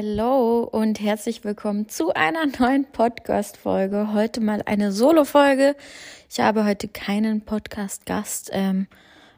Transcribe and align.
Hallo 0.00 0.60
und 0.62 1.00
herzlich 1.00 1.42
willkommen 1.42 1.88
zu 1.88 2.14
einer 2.14 2.46
neuen 2.60 2.84
Podcast-Folge. 2.84 4.12
Heute 4.12 4.40
mal 4.40 4.62
eine 4.64 4.92
Solo-Folge. 4.92 5.74
Ich 6.30 6.38
habe 6.38 6.64
heute 6.64 6.86
keinen 6.86 7.40
Podcast-Gast. 7.40 8.50
Ähm, 8.52 8.86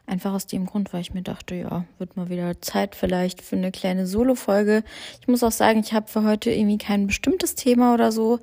einfach 0.05 0.33
aus 0.33 0.45
dem 0.45 0.67
Grund, 0.67 0.93
weil 0.93 1.01
ich 1.01 1.15
mir 1.15 1.23
dachte, 1.23 1.55
ja, 1.55 1.85
wird 1.97 2.15
mal 2.15 2.29
wieder 2.29 2.61
Zeit 2.61 2.93
vielleicht 2.93 3.41
für 3.41 3.55
eine 3.55 3.71
kleine 3.71 4.05
Solo-Folge. 4.05 4.83
Ich 5.19 5.27
muss 5.27 5.41
auch 5.41 5.51
sagen, 5.51 5.79
ich 5.79 5.93
habe 5.93 6.07
für 6.07 6.23
heute 6.23 6.51
irgendwie 6.51 6.77
kein 6.77 7.07
bestimmtes 7.07 7.55
Thema 7.55 7.95
oder 7.95 8.11
so, 8.11 8.39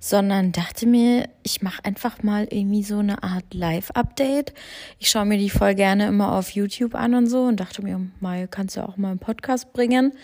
sondern 0.00 0.50
dachte 0.50 0.86
mir, 0.86 1.28
ich 1.44 1.62
mache 1.62 1.84
einfach 1.84 2.24
mal 2.24 2.48
irgendwie 2.50 2.82
so 2.82 2.98
eine 2.98 3.22
Art 3.22 3.54
Live-Update. 3.54 4.54
Ich 4.98 5.08
schaue 5.08 5.26
mir 5.26 5.38
die 5.38 5.50
voll 5.50 5.76
gerne 5.76 6.08
immer 6.08 6.32
auf 6.32 6.50
YouTube 6.50 6.96
an 6.96 7.14
und 7.14 7.28
so 7.28 7.42
und 7.42 7.60
dachte 7.60 7.80
mir, 7.82 8.00
mal 8.18 8.48
kannst 8.48 8.76
du 8.76 8.80
auch 8.80 8.96
mal 8.96 9.10
einen 9.10 9.20
Podcast 9.20 9.72
bringen. 9.72 10.14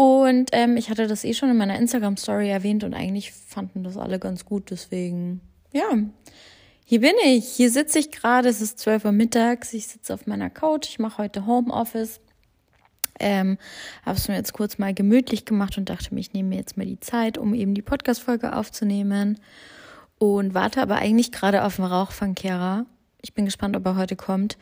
Und 0.00 0.50
ähm, 0.52 0.76
ich 0.76 0.90
hatte 0.90 1.08
das 1.08 1.24
eh 1.24 1.34
schon 1.34 1.50
in 1.50 1.56
meiner 1.56 1.76
Instagram-Story 1.76 2.48
erwähnt 2.48 2.84
und 2.84 2.94
eigentlich 2.94 3.32
fanden 3.32 3.82
das 3.82 3.96
alle 3.96 4.20
ganz 4.20 4.44
gut. 4.44 4.70
Deswegen, 4.70 5.40
ja, 5.72 5.88
hier 6.84 7.00
bin 7.00 7.14
ich. 7.24 7.48
Hier 7.48 7.68
sitze 7.68 7.98
ich 7.98 8.12
gerade. 8.12 8.48
Es 8.48 8.60
ist 8.60 8.78
12 8.78 9.06
Uhr 9.06 9.10
mittags. 9.10 9.72
Ich 9.72 9.88
sitze 9.88 10.14
auf 10.14 10.28
meiner 10.28 10.50
Couch. 10.50 10.88
Ich 10.88 11.00
mache 11.00 11.18
heute 11.18 11.46
Homeoffice. 11.46 12.20
Ähm, 13.18 13.58
habe 14.06 14.16
es 14.16 14.28
mir 14.28 14.36
jetzt 14.36 14.52
kurz 14.52 14.78
mal 14.78 14.94
gemütlich 14.94 15.44
gemacht 15.44 15.76
und 15.78 15.88
dachte 15.88 16.14
mir, 16.14 16.20
ich 16.20 16.32
nehme 16.32 16.50
mir 16.50 16.58
jetzt 16.58 16.76
mal 16.76 16.86
die 16.86 17.00
Zeit, 17.00 17.36
um 17.36 17.52
eben 17.52 17.74
die 17.74 17.82
Podcast-Folge 17.82 18.54
aufzunehmen. 18.54 19.40
Und 20.18 20.54
warte 20.54 20.80
aber 20.80 20.94
eigentlich 20.94 21.32
gerade 21.32 21.64
auf 21.64 21.74
den 21.74 21.86
Rauchfangkehrer. 21.86 22.86
Ich 23.20 23.34
bin 23.34 23.46
gespannt, 23.46 23.74
ob 23.74 23.84
er 23.84 23.96
heute 23.96 24.14
kommt. 24.14 24.58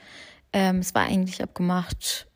Ähm, 0.55 0.79
es 0.79 0.95
war 0.95 1.03
eigentlich 1.03 1.43
abgemacht 1.43 2.27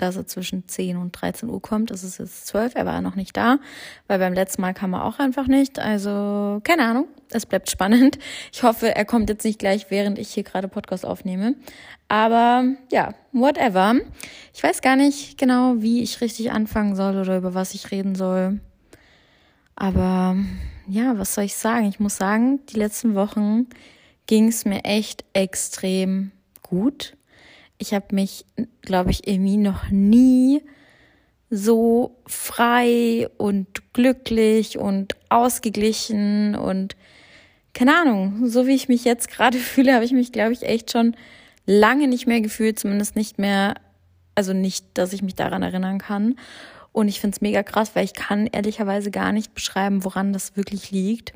dass 0.00 0.16
er 0.16 0.26
zwischen 0.26 0.66
10 0.66 0.96
und 0.96 1.12
13 1.12 1.48
Uhr 1.48 1.60
kommt. 1.60 1.90
Es 1.90 2.04
ist 2.04 2.18
jetzt 2.18 2.46
12, 2.46 2.74
er 2.74 2.86
war 2.86 3.00
noch 3.00 3.16
nicht 3.16 3.36
da, 3.36 3.58
weil 4.06 4.18
beim 4.18 4.32
letzten 4.32 4.62
Mal 4.62 4.74
kam 4.74 4.94
er 4.94 5.04
auch 5.04 5.18
einfach 5.18 5.46
nicht. 5.46 5.78
Also, 5.78 6.60
keine 6.64 6.84
Ahnung, 6.84 7.08
es 7.30 7.46
bleibt 7.46 7.70
spannend. 7.70 8.18
Ich 8.52 8.62
hoffe, 8.62 8.94
er 8.94 9.04
kommt 9.04 9.28
jetzt 9.28 9.44
nicht 9.44 9.58
gleich, 9.58 9.90
während 9.90 10.18
ich 10.18 10.30
hier 10.30 10.42
gerade 10.42 10.68
Podcast 10.68 11.06
aufnehme. 11.06 11.54
Aber 12.08 12.64
ja, 12.90 13.14
whatever. 13.32 13.94
Ich 14.52 14.62
weiß 14.62 14.82
gar 14.82 14.96
nicht 14.96 15.38
genau, 15.38 15.76
wie 15.78 16.02
ich 16.02 16.20
richtig 16.20 16.50
anfangen 16.50 16.96
soll 16.96 17.16
oder 17.16 17.36
über 17.36 17.54
was 17.54 17.74
ich 17.74 17.90
reden 17.90 18.14
soll. 18.14 18.60
Aber 19.76 20.36
ja, 20.88 21.16
was 21.18 21.34
soll 21.34 21.44
ich 21.44 21.54
sagen? 21.54 21.86
Ich 21.86 22.00
muss 22.00 22.16
sagen, 22.16 22.60
die 22.66 22.76
letzten 22.76 23.14
Wochen 23.14 23.68
ging 24.26 24.48
es 24.48 24.64
mir 24.64 24.84
echt 24.84 25.24
extrem 25.32 26.32
gut 26.62 27.16
ich 27.80 27.94
habe 27.94 28.14
mich, 28.14 28.44
glaube 28.82 29.10
ich, 29.10 29.26
irgendwie 29.26 29.56
noch 29.56 29.90
nie 29.90 30.62
so 31.48 32.14
frei 32.26 33.28
und 33.38 33.92
glücklich 33.94 34.78
und 34.78 35.16
ausgeglichen 35.30 36.54
und 36.54 36.94
keine 37.72 37.96
Ahnung, 37.96 38.46
so 38.46 38.66
wie 38.66 38.74
ich 38.74 38.88
mich 38.88 39.04
jetzt 39.04 39.30
gerade 39.30 39.58
fühle, 39.58 39.94
habe 39.94 40.04
ich 40.04 40.12
mich, 40.12 40.30
glaube 40.30 40.52
ich, 40.52 40.62
echt 40.62 40.92
schon 40.92 41.16
lange 41.66 42.06
nicht 42.06 42.26
mehr 42.26 42.42
gefühlt, 42.42 42.78
zumindest 42.78 43.16
nicht 43.16 43.38
mehr, 43.38 43.74
also 44.34 44.52
nicht, 44.52 44.86
dass 44.94 45.14
ich 45.14 45.22
mich 45.22 45.34
daran 45.34 45.62
erinnern 45.62 45.98
kann. 45.98 46.36
Und 46.92 47.08
ich 47.08 47.20
finde 47.20 47.36
es 47.36 47.40
mega 47.40 47.62
krass, 47.62 47.92
weil 47.94 48.04
ich 48.04 48.14
kann 48.14 48.46
ehrlicherweise 48.46 49.10
gar 49.10 49.32
nicht 49.32 49.54
beschreiben, 49.54 50.04
woran 50.04 50.32
das 50.32 50.56
wirklich 50.56 50.90
liegt. 50.90 51.32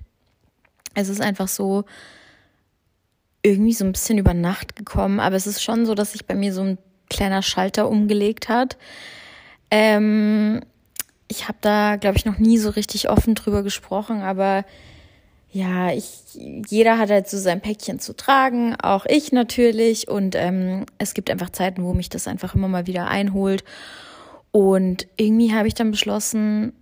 Es 0.94 1.08
ist 1.08 1.22
einfach 1.22 1.48
so, 1.48 1.84
irgendwie 3.44 3.74
so 3.74 3.84
ein 3.84 3.92
bisschen 3.92 4.18
über 4.18 4.34
Nacht 4.34 4.74
gekommen, 4.74 5.20
aber 5.20 5.36
es 5.36 5.46
ist 5.46 5.62
schon 5.62 5.86
so, 5.86 5.94
dass 5.94 6.12
sich 6.12 6.26
bei 6.26 6.34
mir 6.34 6.52
so 6.52 6.62
ein 6.62 6.78
kleiner 7.10 7.42
Schalter 7.42 7.88
umgelegt 7.88 8.48
hat. 8.48 8.76
Ähm, 9.70 10.62
ich 11.28 11.46
habe 11.46 11.58
da, 11.60 11.96
glaube 11.96 12.16
ich, 12.16 12.24
noch 12.24 12.38
nie 12.38 12.58
so 12.58 12.70
richtig 12.70 13.10
offen 13.10 13.34
drüber 13.34 13.62
gesprochen, 13.62 14.22
aber 14.22 14.64
ja, 15.52 15.92
ich, 15.92 16.08
jeder 16.68 16.98
hat 16.98 17.10
halt 17.10 17.28
so 17.28 17.38
sein 17.38 17.60
Päckchen 17.60 18.00
zu 18.00 18.16
tragen, 18.16 18.74
auch 18.82 19.06
ich 19.06 19.30
natürlich. 19.30 20.08
Und 20.08 20.34
ähm, 20.34 20.84
es 20.98 21.14
gibt 21.14 21.30
einfach 21.30 21.50
Zeiten, 21.50 21.84
wo 21.84 21.94
mich 21.94 22.08
das 22.08 22.26
einfach 22.26 22.56
immer 22.56 22.66
mal 22.66 22.88
wieder 22.88 23.06
einholt. 23.06 23.62
Und 24.50 25.06
irgendwie 25.16 25.54
habe 25.54 25.68
ich 25.68 25.74
dann 25.74 25.92
beschlossen, 25.92 26.72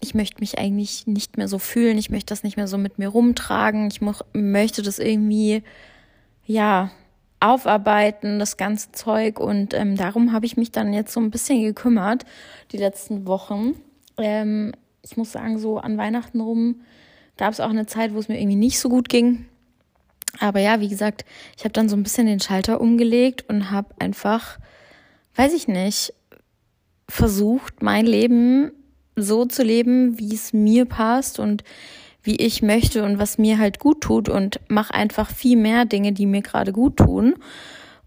ich 0.00 0.14
möchte 0.14 0.40
mich 0.40 0.58
eigentlich 0.58 1.06
nicht 1.06 1.36
mehr 1.36 1.46
so 1.46 1.58
fühlen, 1.58 1.98
ich 1.98 2.08
möchte 2.10 2.32
das 2.32 2.42
nicht 2.42 2.56
mehr 2.56 2.68
so 2.68 2.78
mit 2.78 2.98
mir 2.98 3.08
rumtragen, 3.08 3.88
ich 3.88 4.00
möchte 4.32 4.82
das 4.82 4.98
irgendwie 4.98 5.62
ja, 6.52 6.90
aufarbeiten, 7.40 8.38
das 8.38 8.56
ganze 8.56 8.92
Zeug. 8.92 9.40
Und 9.40 9.74
ähm, 9.74 9.96
darum 9.96 10.32
habe 10.32 10.46
ich 10.46 10.56
mich 10.56 10.70
dann 10.70 10.92
jetzt 10.92 11.12
so 11.12 11.20
ein 11.20 11.30
bisschen 11.30 11.62
gekümmert, 11.62 12.24
die 12.70 12.76
letzten 12.76 13.26
Wochen. 13.26 13.74
Ähm, 14.18 14.72
ich 15.02 15.16
muss 15.16 15.32
sagen, 15.32 15.58
so 15.58 15.78
an 15.78 15.98
Weihnachten 15.98 16.40
rum 16.40 16.82
gab 17.36 17.52
es 17.52 17.60
auch 17.60 17.70
eine 17.70 17.86
Zeit, 17.86 18.14
wo 18.14 18.18
es 18.18 18.28
mir 18.28 18.38
irgendwie 18.38 18.56
nicht 18.56 18.78
so 18.78 18.88
gut 18.88 19.08
ging. 19.08 19.46
Aber 20.38 20.60
ja, 20.60 20.80
wie 20.80 20.88
gesagt, 20.88 21.24
ich 21.56 21.64
habe 21.64 21.72
dann 21.72 21.88
so 21.88 21.96
ein 21.96 22.02
bisschen 22.02 22.26
den 22.26 22.40
Schalter 22.40 22.80
umgelegt 22.80 23.48
und 23.48 23.70
habe 23.70 23.94
einfach, 23.98 24.58
weiß 25.34 25.52
ich 25.54 25.68
nicht, 25.68 26.14
versucht, 27.08 27.82
mein 27.82 28.06
Leben 28.06 28.72
so 29.16 29.44
zu 29.44 29.62
leben, 29.62 30.18
wie 30.18 30.34
es 30.34 30.52
mir 30.52 30.84
passt 30.84 31.38
und 31.38 31.64
wie 32.22 32.36
ich 32.36 32.62
möchte 32.62 33.04
und 33.04 33.18
was 33.18 33.38
mir 33.38 33.58
halt 33.58 33.78
gut 33.78 34.00
tut 34.00 34.28
und 34.28 34.60
mache 34.68 34.94
einfach 34.94 35.30
viel 35.30 35.56
mehr 35.56 35.84
Dinge, 35.84 36.12
die 36.12 36.26
mir 36.26 36.42
gerade 36.42 36.72
gut 36.72 36.98
tun. 36.98 37.34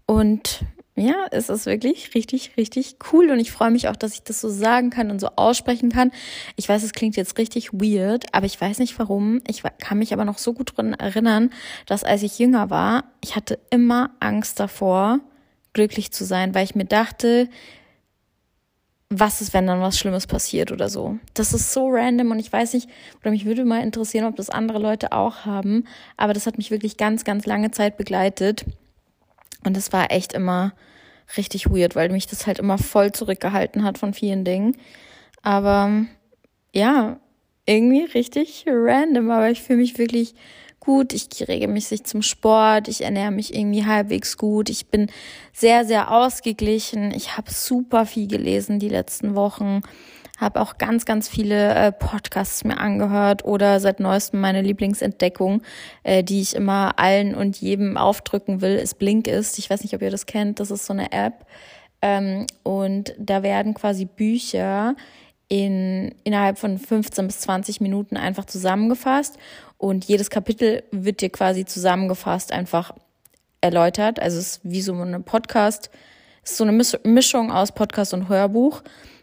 Und 0.06 0.64
ja, 0.98 1.26
es 1.30 1.50
ist 1.50 1.66
wirklich 1.66 2.14
richtig, 2.14 2.52
richtig 2.56 2.96
cool 3.12 3.30
und 3.30 3.38
ich 3.38 3.52
freue 3.52 3.70
mich 3.70 3.88
auch, 3.88 3.96
dass 3.96 4.14
ich 4.14 4.22
das 4.22 4.40
so 4.40 4.48
sagen 4.48 4.88
kann 4.88 5.10
und 5.10 5.20
so 5.20 5.28
aussprechen 5.36 5.90
kann. 5.90 6.10
Ich 6.56 6.68
weiß, 6.68 6.82
es 6.82 6.94
klingt 6.94 7.16
jetzt 7.16 7.36
richtig 7.36 7.74
weird, 7.74 8.24
aber 8.32 8.46
ich 8.46 8.58
weiß 8.58 8.78
nicht 8.78 8.98
warum. 8.98 9.42
Ich 9.46 9.62
kann 9.78 9.98
mich 9.98 10.14
aber 10.14 10.24
noch 10.24 10.38
so 10.38 10.54
gut 10.54 10.76
dran 10.76 10.94
erinnern, 10.94 11.50
dass 11.84 12.02
als 12.02 12.22
ich 12.22 12.38
jünger 12.38 12.70
war, 12.70 13.04
ich 13.20 13.36
hatte 13.36 13.58
immer 13.68 14.12
Angst 14.20 14.58
davor, 14.58 15.20
glücklich 15.74 16.12
zu 16.12 16.24
sein, 16.24 16.54
weil 16.54 16.64
ich 16.64 16.74
mir 16.74 16.86
dachte, 16.86 17.50
was 19.08 19.40
ist, 19.40 19.54
wenn 19.54 19.66
dann 19.66 19.80
was 19.80 19.98
Schlimmes 19.98 20.26
passiert 20.26 20.72
oder 20.72 20.88
so. 20.88 21.18
Das 21.34 21.52
ist 21.52 21.72
so 21.72 21.88
random 21.88 22.32
und 22.32 22.40
ich 22.40 22.52
weiß 22.52 22.74
nicht, 22.74 22.88
oder 23.20 23.30
mich 23.30 23.44
würde 23.44 23.64
mal 23.64 23.82
interessieren, 23.82 24.26
ob 24.26 24.36
das 24.36 24.50
andere 24.50 24.78
Leute 24.78 25.12
auch 25.12 25.44
haben, 25.44 25.84
aber 26.16 26.32
das 26.32 26.46
hat 26.46 26.58
mich 26.58 26.70
wirklich 26.70 26.96
ganz, 26.96 27.24
ganz 27.24 27.46
lange 27.46 27.70
Zeit 27.70 27.96
begleitet 27.96 28.64
und 29.64 29.76
das 29.76 29.92
war 29.92 30.10
echt 30.10 30.32
immer 30.32 30.72
richtig 31.36 31.70
weird, 31.70 31.94
weil 31.94 32.08
mich 32.10 32.26
das 32.26 32.46
halt 32.46 32.58
immer 32.58 32.78
voll 32.78 33.12
zurückgehalten 33.12 33.84
hat 33.84 33.98
von 33.98 34.14
vielen 34.14 34.44
Dingen. 34.44 34.76
Aber 35.42 36.06
ja, 36.72 37.18
irgendwie 37.64 38.04
richtig 38.04 38.64
random, 38.68 39.30
aber 39.30 39.50
ich 39.50 39.62
fühle 39.62 39.80
mich 39.80 39.98
wirklich 39.98 40.34
gut, 40.86 41.12
ich 41.12 41.26
regelmäßig 41.48 42.04
zum 42.04 42.22
Sport, 42.22 42.86
ich 42.86 43.02
ernähre 43.02 43.32
mich 43.32 43.52
irgendwie 43.52 43.84
halbwegs 43.84 44.38
gut, 44.38 44.70
ich 44.70 44.86
bin 44.86 45.10
sehr, 45.52 45.84
sehr 45.84 46.12
ausgeglichen, 46.12 47.10
ich 47.10 47.36
habe 47.36 47.50
super 47.50 48.06
viel 48.06 48.28
gelesen 48.28 48.78
die 48.78 48.88
letzten 48.88 49.34
Wochen, 49.34 49.82
habe 50.38 50.60
auch 50.60 50.78
ganz, 50.78 51.04
ganz 51.04 51.28
viele 51.28 51.74
äh, 51.74 51.90
Podcasts 51.90 52.62
mir 52.62 52.78
angehört 52.78 53.44
oder 53.44 53.80
seit 53.80 53.98
neuestem 53.98 54.40
meine 54.40 54.62
Lieblingsentdeckung, 54.62 55.62
äh, 56.04 56.22
die 56.22 56.40
ich 56.40 56.54
immer 56.54 57.00
allen 57.00 57.34
und 57.34 57.60
jedem 57.60 57.96
aufdrücken 57.96 58.60
will, 58.60 58.76
ist 58.76 59.00
Blinkist. 59.00 59.58
Ich 59.58 59.68
weiß 59.68 59.82
nicht, 59.82 59.94
ob 59.94 60.02
ihr 60.02 60.12
das 60.12 60.26
kennt, 60.26 60.60
das 60.60 60.70
ist 60.70 60.86
so 60.86 60.92
eine 60.92 61.10
App 61.10 61.46
ähm, 62.00 62.46
und 62.62 63.12
da 63.18 63.42
werden 63.42 63.74
quasi 63.74 64.04
Bücher 64.04 64.94
in, 65.48 66.14
innerhalb 66.24 66.58
von 66.58 66.78
15 66.78 67.26
bis 67.26 67.40
20 67.40 67.80
Minuten 67.80 68.16
einfach 68.16 68.44
zusammengefasst 68.44 69.38
und 69.78 70.04
jedes 70.04 70.30
Kapitel 70.30 70.82
wird 70.90 71.20
dir 71.20 71.30
quasi 71.30 71.64
zusammengefasst 71.64 72.52
einfach 72.52 72.92
erläutert. 73.60 74.20
Also 74.20 74.38
es 74.38 74.56
ist 74.56 74.60
wie 74.62 74.82
so 74.82 74.94
eine 74.94 75.20
Podcast, 75.20 75.90
es 76.42 76.52
ist 76.52 76.58
so 76.58 76.64
eine 76.64 76.82
Mischung 77.04 77.50
aus 77.50 77.72
Podcast 77.72 78.14
und 78.14 78.28
Hörbuch. 78.28 78.82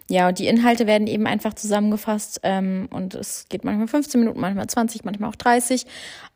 Ja, 0.09 0.27
und 0.27 0.37
die 0.37 0.47
Inhalte 0.47 0.85
werden 0.85 1.07
eben 1.07 1.25
einfach 1.27 1.53
zusammengefasst 1.53 2.41
ähm, 2.43 2.87
und 2.91 3.15
es 3.15 3.45
geht 3.47 3.63
manchmal 3.63 3.87
15 3.87 4.19
Minuten, 4.19 4.39
manchmal 4.39 4.67
20, 4.67 5.05
manchmal 5.05 5.29
auch 5.29 5.35
30. 5.35 5.85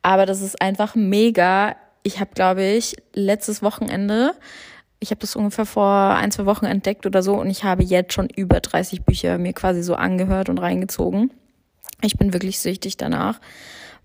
Aber 0.02 0.24
das 0.24 0.40
ist 0.40 0.60
einfach 0.62 0.94
mega. 0.94 1.76
Ich 2.02 2.18
habe, 2.18 2.30
glaube 2.34 2.64
ich, 2.64 2.96
letztes 3.12 3.62
Wochenende 3.62 4.34
ich 5.00 5.10
habe 5.10 5.20
das 5.20 5.36
ungefähr 5.36 5.66
vor 5.66 6.16
ein, 6.16 6.30
zwei 6.30 6.46
Wochen 6.46 6.64
entdeckt 6.64 7.06
oder 7.06 7.22
so 7.22 7.34
und 7.34 7.50
ich 7.50 7.64
habe 7.64 7.82
jetzt 7.82 8.12
schon 8.12 8.28
über 8.34 8.60
30 8.60 9.02
Bücher 9.02 9.38
mir 9.38 9.52
quasi 9.52 9.82
so 9.82 9.94
angehört 9.94 10.48
und 10.48 10.58
reingezogen. 10.58 11.30
Ich 12.02 12.16
bin 12.16 12.32
wirklich 12.32 12.58
süchtig 12.60 12.96
danach, 12.96 13.40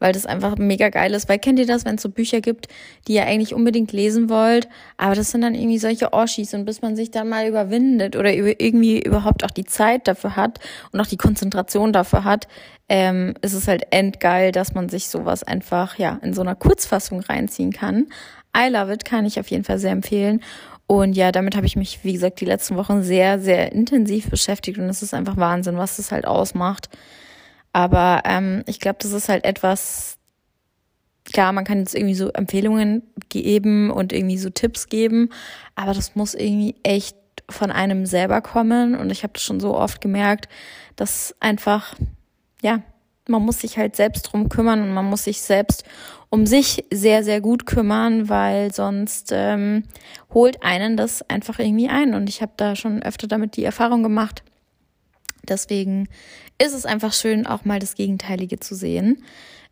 weil 0.04 0.12
das 0.12 0.26
einfach 0.26 0.58
mega 0.58 0.90
geil 0.90 1.14
ist. 1.14 1.30
Weil 1.30 1.40
kennt 1.40 1.58
ihr 1.60 1.66
das, 1.66 1.86
wenn 1.86 1.96
es 1.96 2.02
so 2.02 2.10
Bücher 2.10 2.42
gibt, 2.42 2.68
die 3.08 3.14
ihr 3.14 3.26
eigentlich 3.26 3.54
unbedingt 3.54 3.94
lesen 3.94 4.30
wollt, 4.30 4.68
aber 4.98 5.16
das 5.16 5.32
sind 5.32 5.42
dann 5.42 5.56
irgendwie 5.56 5.78
solche 5.78 6.12
Oschis 6.12 6.54
und 6.54 6.66
bis 6.66 6.82
man 6.82 6.98
sich 6.98 7.10
dann 7.10 7.30
mal 7.30 7.48
überwindet 7.48 8.18
oder 8.18 8.34
irgendwie 8.34 9.02
überhaupt 9.02 9.46
auch 9.46 9.50
die 9.50 9.64
Zeit 9.64 10.10
dafür 10.10 10.36
hat 10.36 10.60
und 10.92 11.00
auch 11.00 11.08
die 11.08 11.16
Konzentration 11.16 11.94
dafür 11.94 12.26
hat, 12.26 12.50
ähm, 12.90 13.34
ist 13.42 13.54
es 13.54 13.70
halt 13.70 13.84
endgeil, 13.92 14.52
dass 14.52 14.74
man 14.74 14.90
sich 14.90 15.08
sowas 15.08 15.42
einfach 15.42 15.98
ja 15.98 16.20
in 16.22 16.34
so 16.34 16.42
einer 16.42 16.56
Kurzfassung 16.56 17.22
reinziehen 17.22 17.72
kann. 17.72 18.08
I 18.56 18.68
love 18.70 18.92
it, 18.92 19.06
kann 19.06 19.26
ich 19.26 19.40
auf 19.40 19.48
jeden 19.48 19.64
Fall 19.64 19.80
sehr 19.80 19.92
empfehlen. 19.92 20.42
Und 20.86 21.14
ja, 21.14 21.32
damit 21.32 21.56
habe 21.56 21.66
ich 21.66 21.78
mich, 21.78 22.04
wie 22.04 22.12
gesagt, 22.12 22.42
die 22.42 22.46
letzten 22.46 22.76
Wochen 22.76 23.04
sehr, 23.04 23.40
sehr 23.40 23.72
intensiv 23.72 24.30
beschäftigt 24.30 24.80
und 24.80 24.90
es 24.90 25.02
ist 25.02 25.14
einfach 25.14 25.38
Wahnsinn, 25.38 25.78
was 25.78 25.96
das 25.96 26.12
halt 26.12 26.28
ausmacht. 26.28 26.90
Aber 27.74 28.22
ähm, 28.26 28.64
ich 28.68 28.80
glaube, 28.80 29.00
das 29.02 29.12
ist 29.12 29.30
halt 29.30 29.44
etwas, 29.46 30.18
klar, 31.26 31.52
man 31.52 31.66
kann 31.66 31.80
jetzt 31.80 31.96
irgendwie 31.96 32.16
so 32.16 32.30
Empfehlungen 32.30 33.04
geben 33.30 33.90
und 33.90 34.14
irgendwie 34.14 34.38
so 34.38 34.50
Tipps 34.50 34.88
geben, 34.88 35.30
aber 35.76 35.94
das 35.94 36.16
muss 36.16 36.36
irgendwie 36.36 36.76
echt 36.84 37.18
von 37.50 37.72
einem 37.72 38.06
selber 38.06 38.42
kommen. 38.42 38.96
Und 38.96 39.12
ich 39.12 39.24
habe 39.24 39.34
das 39.34 39.44
schon 39.44 39.60
so 39.60 39.76
oft 39.76 40.02
gemerkt, 40.02 40.48
dass 40.96 41.36
einfach, 41.40 41.96
ja, 42.62 42.82
man 43.28 43.42
muss 43.42 43.62
sich 43.62 43.78
halt 43.78 43.96
selbst 43.96 44.24
drum 44.24 44.50
kümmern 44.50 44.82
und 44.82 44.94
man 44.94 45.06
muss 45.06 45.24
sich 45.24 45.42
selbst 45.42 45.84
um 46.30 46.46
sich 46.46 46.86
sehr, 46.92 47.24
sehr 47.24 47.42
gut 47.42 47.66
kümmern, 47.66 48.28
weil 48.28 48.74
sonst 48.74 49.32
ähm, 49.32 49.84
holt 50.34 50.64
einen 50.64 50.98
das 50.98 51.28
einfach 51.30 51.60
irgendwie 51.60 51.90
ein. 51.90 52.16
Und 52.16 52.28
ich 52.28 52.42
habe 52.42 52.54
da 52.58 52.76
schon 52.76 53.04
öfter 53.04 53.28
damit 53.28 53.56
die 53.56 53.64
Erfahrung 53.64 54.04
gemacht. 54.04 54.44
Deswegen 55.48 56.08
ist 56.64 56.74
es 56.74 56.86
einfach 56.86 57.14
schön, 57.14 57.46
auch 57.46 57.66
mal 57.66 57.80
das 57.80 57.96
Gegenteilige 57.96 58.60
zu 58.60 58.76
sehen, 58.76 59.24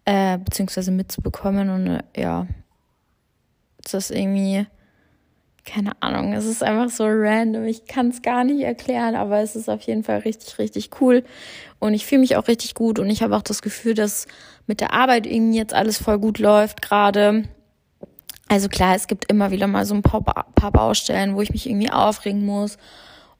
äh, 0.05 0.37
beziehungsweise 0.37 0.91
mitzubekommen. 0.91 1.69
Und 1.69 1.87
äh, 1.87 2.03
ja, 2.15 2.47
das 3.83 3.93
ist 3.93 4.11
irgendwie 4.11 4.65
keine 5.63 5.91
Ahnung, 6.01 6.33
es 6.33 6.45
ist 6.45 6.63
einfach 6.63 6.89
so 6.89 7.05
random. 7.07 7.65
Ich 7.65 7.85
kann 7.85 8.09
es 8.09 8.21
gar 8.21 8.43
nicht 8.43 8.61
erklären, 8.61 9.15
aber 9.15 9.41
es 9.41 9.55
ist 9.55 9.69
auf 9.69 9.81
jeden 9.81 10.03
Fall 10.03 10.19
richtig, 10.19 10.57
richtig 10.57 10.89
cool. 10.99 11.23
Und 11.79 11.93
ich 11.93 12.05
fühle 12.05 12.21
mich 12.21 12.35
auch 12.35 12.47
richtig 12.47 12.73
gut 12.73 12.99
und 12.99 13.09
ich 13.09 13.21
habe 13.21 13.35
auch 13.35 13.41
das 13.41 13.61
Gefühl, 13.61 13.93
dass 13.93 14.27
mit 14.65 14.81
der 14.81 14.93
Arbeit 14.93 15.27
irgendwie 15.27 15.57
jetzt 15.57 15.73
alles 15.73 16.01
voll 16.01 16.19
gut 16.19 16.39
läuft 16.39 16.81
gerade. 16.81 17.43
Also 18.47 18.69
klar, 18.69 18.95
es 18.95 19.07
gibt 19.07 19.31
immer 19.31 19.51
wieder 19.51 19.67
mal 19.67 19.85
so 19.85 19.93
ein 19.93 20.01
paar, 20.01 20.21
paar 20.23 20.71
Baustellen, 20.71 21.35
wo 21.35 21.41
ich 21.41 21.51
mich 21.51 21.69
irgendwie 21.69 21.91
aufregen 21.91 22.45
muss. 22.45 22.77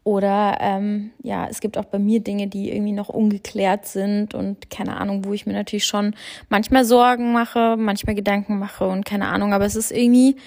Oder 0.03 0.57
ähm, 0.59 1.11
ja, 1.21 1.47
es 1.47 1.59
gibt 1.59 1.77
auch 1.77 1.85
bei 1.85 1.99
mir 1.99 2.21
Dinge, 2.21 2.47
die 2.47 2.71
irgendwie 2.71 2.91
noch 2.91 3.09
ungeklärt 3.09 3.85
sind 3.85 4.33
und 4.33 4.71
keine 4.71 4.97
Ahnung, 4.97 5.25
wo 5.25 5.33
ich 5.33 5.45
mir 5.45 5.53
natürlich 5.53 5.85
schon 5.85 6.15
manchmal 6.49 6.85
Sorgen 6.85 7.31
mache, 7.33 7.75
manchmal 7.77 8.15
Gedanken 8.15 8.57
mache 8.57 8.87
und 8.87 9.05
keine 9.05 9.27
Ahnung, 9.27 9.53
aber 9.53 9.65
es 9.65 9.75
ist 9.75 9.91
irgendwie 9.91 10.37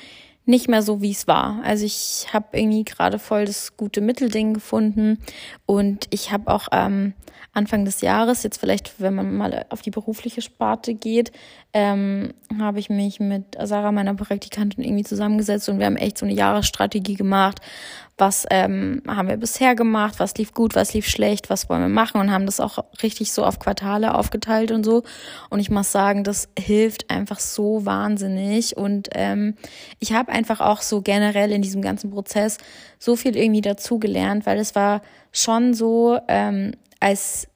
nicht 0.47 0.69
mehr 0.69 0.83
so, 0.83 1.01
wie 1.01 1.13
es 1.13 1.27
war. 1.27 1.61
Also 1.65 1.87
ich 1.87 2.27
habe 2.33 2.59
irgendwie 2.59 2.85
gerade 2.85 3.19
voll 3.19 3.45
das 3.45 3.77
gute 3.77 4.01
Mittelding 4.01 4.55
gefunden 4.55 5.19
und 5.67 6.07
ich 6.11 6.33
habe 6.33 6.53
auch 6.53 6.69
ähm, 6.73 7.15
Anfang 7.55 7.85
des 7.85 8.01
Jahres, 8.01 8.43
jetzt 8.43 8.59
vielleicht, 8.59 9.01
wenn 9.01 9.15
man 9.15 9.37
mal 9.37 9.65
auf 9.71 9.81
die 9.81 9.93
berufliche 9.93 10.43
Sparte 10.43 10.95
geht, 10.95 11.31
ähm, 11.73 12.35
habe 12.59 12.81
ich 12.81 12.91
mich 12.91 13.21
mit 13.21 13.57
Sarah, 13.63 13.93
meiner 13.93 14.15
Praktikantin, 14.15 14.85
irgendwie 14.85 15.05
zusammengesetzt 15.05 15.69
und 15.69 15.79
wir 15.79 15.87
haben 15.87 15.97
echt 15.97 16.19
so 16.19 16.27
eine 16.27 16.35
Jahresstrategie 16.35 17.15
gemacht. 17.15 17.61
Was 18.17 18.47
ähm, 18.51 19.03
haben 19.09 19.29
wir 19.29 19.37
bisher 19.37 19.75
gemacht? 19.75 20.15
Was 20.19 20.37
lief 20.37 20.55
gut? 20.55 20.77
Was 20.77 20.95
lief 20.95 21.09
schlecht? 21.09 21.51
Was 21.51 21.69
wollen 21.69 21.81
wir 21.81 21.89
machen? 21.89 22.21
Und 22.21 22.31
haben 22.31 22.47
das 22.47 22.61
auch 22.61 22.85
richtig 23.03 23.33
so 23.33 23.45
auf 23.45 23.59
Quartale 23.59 24.15
aufgeteilt 24.15 24.71
und 24.71 24.85
so. 24.85 25.03
Und 25.51 25.59
ich 25.59 25.69
muss 25.69 25.91
sagen, 25.91 26.23
das 26.23 26.49
hilft 26.57 27.11
einfach 27.11 27.41
so 27.41 27.85
wahnsinnig. 27.85 28.77
Und 28.77 29.09
ähm, 29.15 29.57
ich 29.99 30.13
habe 30.13 30.31
einfach 30.31 30.61
auch 30.61 30.81
so 30.81 31.03
generell 31.03 31.51
in 31.51 31.63
diesem 31.63 31.83
ganzen 31.83 32.11
Prozess 32.11 32.59
so 33.01 33.17
viel 33.17 33.37
irgendwie 33.37 33.63
dazugelernt, 33.63 34.47
weil 34.47 34.59
es 34.59 34.77
war 34.77 35.03
schon 35.33 35.75
so, 35.75 36.19
ähm, 36.29 36.73
als 37.01 37.49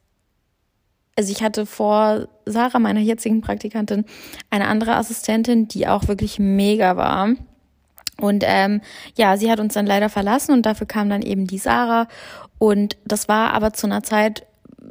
also 1.18 1.32
ich 1.32 1.42
hatte 1.42 1.66
vor 1.66 2.28
Sarah, 2.46 2.78
meiner 2.78 3.00
jetzigen 3.00 3.40
Praktikantin, 3.40 4.04
eine 4.50 4.68
andere 4.68 4.94
Assistentin, 4.94 5.66
die 5.66 5.88
auch 5.88 6.06
wirklich 6.06 6.38
mega 6.38 6.96
war. 6.96 7.30
Und 8.20 8.44
ähm, 8.46 8.80
ja, 9.16 9.36
sie 9.36 9.50
hat 9.50 9.60
uns 9.60 9.74
dann 9.74 9.86
leider 9.86 10.08
verlassen 10.08 10.52
und 10.52 10.66
dafür 10.66 10.86
kam 10.86 11.08
dann 11.08 11.22
eben 11.22 11.46
die 11.46 11.58
Sarah. 11.58 12.08
Und 12.58 12.96
das 13.04 13.28
war 13.28 13.52
aber 13.52 13.72
zu 13.72 13.86
einer 13.86 14.02
Zeit, 14.02 14.44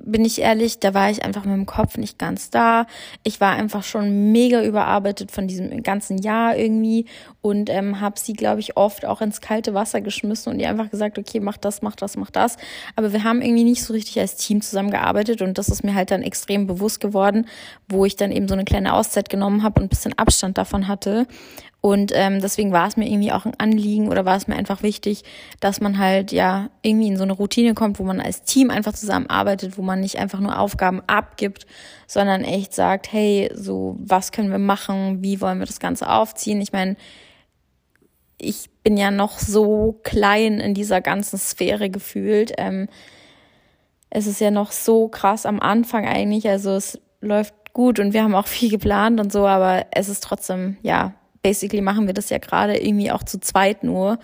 bin 0.05 0.25
ich 0.25 0.41
ehrlich, 0.41 0.79
da 0.79 0.93
war 0.93 1.09
ich 1.09 1.23
einfach 1.23 1.43
mit 1.43 1.53
dem 1.53 1.65
Kopf 1.65 1.97
nicht 1.97 2.19
ganz 2.19 2.49
da. 2.49 2.85
Ich 3.23 3.41
war 3.41 3.53
einfach 3.53 3.83
schon 3.83 4.31
mega 4.31 4.63
überarbeitet 4.63 5.31
von 5.31 5.47
diesem 5.47 5.83
ganzen 5.83 6.17
Jahr 6.17 6.55
irgendwie 6.55 7.05
und 7.41 7.69
ähm, 7.69 7.99
habe 7.99 8.19
sie, 8.19 8.33
glaube 8.33 8.59
ich, 8.59 8.77
oft 8.77 9.05
auch 9.05 9.21
ins 9.21 9.41
kalte 9.41 9.73
Wasser 9.73 10.01
geschmissen 10.01 10.53
und 10.53 10.59
ihr 10.59 10.69
einfach 10.69 10.89
gesagt, 10.89 11.17
okay, 11.17 11.39
mach 11.39 11.57
das, 11.57 11.81
mach 11.81 11.95
das, 11.95 12.17
mach 12.17 12.31
das. 12.31 12.57
Aber 12.95 13.13
wir 13.13 13.23
haben 13.23 13.41
irgendwie 13.41 13.63
nicht 13.63 13.83
so 13.83 13.93
richtig 13.93 14.19
als 14.19 14.35
Team 14.35 14.61
zusammengearbeitet 14.61 15.41
und 15.41 15.57
das 15.57 15.69
ist 15.69 15.83
mir 15.83 15.95
halt 15.95 16.11
dann 16.11 16.21
extrem 16.21 16.67
bewusst 16.67 16.99
geworden, 16.99 17.47
wo 17.87 18.05
ich 18.05 18.15
dann 18.15 18.31
eben 18.31 18.47
so 18.47 18.53
eine 18.53 18.65
kleine 18.65 18.93
Auszeit 18.93 19.29
genommen 19.29 19.63
habe 19.63 19.79
und 19.79 19.87
ein 19.87 19.89
bisschen 19.89 20.17
Abstand 20.17 20.57
davon 20.57 20.87
hatte. 20.87 21.27
Und 21.87 22.11
ähm, 22.13 22.41
deswegen 22.41 22.73
war 22.73 22.85
es 22.85 22.97
mir 22.97 23.07
irgendwie 23.07 23.31
auch 23.31 23.45
ein 23.45 23.57
Anliegen 23.57 24.09
oder 24.09 24.25
war 24.25 24.35
es 24.35 24.45
mir 24.45 24.57
einfach 24.57 24.83
wichtig, 24.83 25.23
dass 25.61 25.79
man 25.79 25.97
halt 25.97 26.33
ja 26.33 26.69
irgendwie 26.81 27.07
in 27.07 27.15
so 27.15 27.23
eine 27.23 27.31
Routine 27.31 27.75
kommt, 27.75 27.97
wo 27.97 28.03
man 28.03 28.19
als 28.19 28.41
Team 28.41 28.71
einfach 28.71 28.91
zusammenarbeitet, 28.91 29.77
wo 29.77 29.81
man 29.81 30.01
nicht 30.01 30.17
einfach 30.17 30.41
nur 30.41 30.59
Aufgaben 30.59 31.01
abgibt, 31.07 31.65
sondern 32.05 32.43
echt 32.43 32.73
sagt, 32.73 33.13
hey, 33.13 33.49
so 33.53 33.95
was 33.99 34.33
können 34.33 34.51
wir 34.51 34.59
machen, 34.59 35.23
wie 35.23 35.39
wollen 35.39 35.59
wir 35.59 35.65
das 35.65 35.79
Ganze 35.79 36.09
aufziehen? 36.09 36.59
Ich 36.59 36.73
meine, 36.73 36.97
ich 38.37 38.69
bin 38.83 38.97
ja 38.97 39.09
noch 39.09 39.39
so 39.39 40.01
klein 40.03 40.59
in 40.59 40.73
dieser 40.73 40.99
ganzen 40.99 41.39
Sphäre 41.39 41.89
gefühlt. 41.89 42.51
Ähm, 42.57 42.89
es 44.09 44.27
ist 44.27 44.41
ja 44.41 44.51
noch 44.51 44.73
so 44.73 45.07
krass 45.07 45.45
am 45.45 45.61
Anfang 45.61 46.05
eigentlich, 46.05 46.49
also 46.49 46.71
es 46.71 46.99
läuft 47.21 47.53
gut 47.71 48.01
und 48.01 48.11
wir 48.11 48.23
haben 48.23 48.35
auch 48.35 48.47
viel 48.57 48.69
geplant 48.69 49.21
und 49.21 49.31
so, 49.31 49.47
aber 49.47 49.85
es 49.91 50.09
ist 50.09 50.21
trotzdem, 50.21 50.75
ja, 50.81 51.13
basically 51.47 51.81
machen 51.81 52.07
wir 52.07 52.13
das 52.13 52.29
ja 52.29 52.39
gerade 52.39 52.77
irgendwie 52.77 53.09
auch 53.09 53.23
zu 53.23 53.39
zweit 53.39 53.81
nur. 53.81 54.19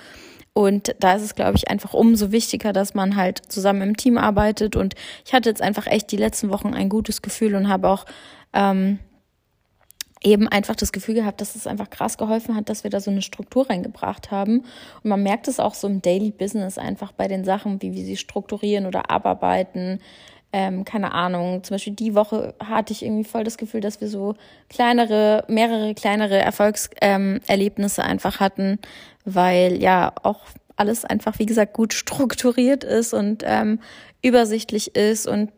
Und 0.51 0.93
da 0.99 1.13
ist 1.13 1.21
es, 1.21 1.35
glaube 1.35 1.55
ich, 1.55 1.69
einfach 1.69 1.93
umso 1.93 2.33
wichtiger, 2.33 2.73
dass 2.73 2.93
man 2.93 3.15
halt 3.15 3.41
zusammen 3.47 3.81
im 3.81 3.97
Team 3.97 4.17
arbeitet. 4.17 4.75
Und 4.75 4.93
ich 5.25 5.33
hatte 5.33 5.47
jetzt 5.47 5.61
einfach 5.61 5.87
echt 5.87 6.11
die 6.11 6.17
letzten 6.17 6.49
Wochen 6.49 6.73
ein 6.73 6.89
gutes 6.89 7.21
Gefühl 7.21 7.55
und 7.55 7.69
habe 7.69 7.87
auch 7.87 8.05
ähm, 8.51 8.99
eben 10.21 10.49
einfach 10.49 10.75
das 10.75 10.91
Gefühl 10.91 11.15
gehabt, 11.15 11.39
dass 11.39 11.55
es 11.55 11.65
einfach 11.65 11.89
krass 11.89 12.17
geholfen 12.17 12.57
hat, 12.57 12.67
dass 12.67 12.83
wir 12.83 12.91
da 12.91 12.99
so 12.99 13.09
eine 13.09 13.21
Struktur 13.21 13.69
reingebracht 13.69 14.29
haben. 14.29 14.59
Und 14.59 15.09
man 15.09 15.23
merkt 15.23 15.47
es 15.47 15.61
auch 15.61 15.75
so 15.75 15.87
im 15.87 16.01
Daily 16.01 16.31
Business 16.31 16.77
einfach 16.77 17.13
bei 17.13 17.29
den 17.29 17.45
Sachen, 17.45 17.81
wie 17.81 17.93
wir 17.93 18.03
sie 18.03 18.17
strukturieren 18.17 18.85
oder 18.85 19.09
abarbeiten, 19.09 20.01
ähm, 20.53 20.85
keine 20.85 21.13
Ahnung, 21.13 21.63
zum 21.63 21.73
Beispiel 21.73 21.93
die 21.93 22.13
Woche 22.13 22.53
hatte 22.63 22.93
ich 22.93 23.03
irgendwie 23.03 23.23
voll 23.23 23.43
das 23.43 23.57
Gefühl, 23.57 23.81
dass 23.81 23.99
wir 23.99 24.07
so 24.07 24.35
kleinere, 24.69 25.43
mehrere 25.47 25.95
kleinere 25.95 26.37
Erfolgserlebnisse 26.37 28.01
ähm, 28.01 28.07
einfach 28.07 28.39
hatten, 28.39 28.77
weil 29.25 29.81
ja 29.81 30.13
auch 30.21 30.41
alles 30.75 31.05
einfach, 31.05 31.39
wie 31.39 31.47
gesagt, 31.47 31.73
gut 31.73 31.93
strukturiert 31.93 32.83
ist 32.83 33.13
und 33.13 33.43
ähm, 33.45 33.79
übersichtlich 34.21 34.95
ist 34.95 35.27
und 35.27 35.51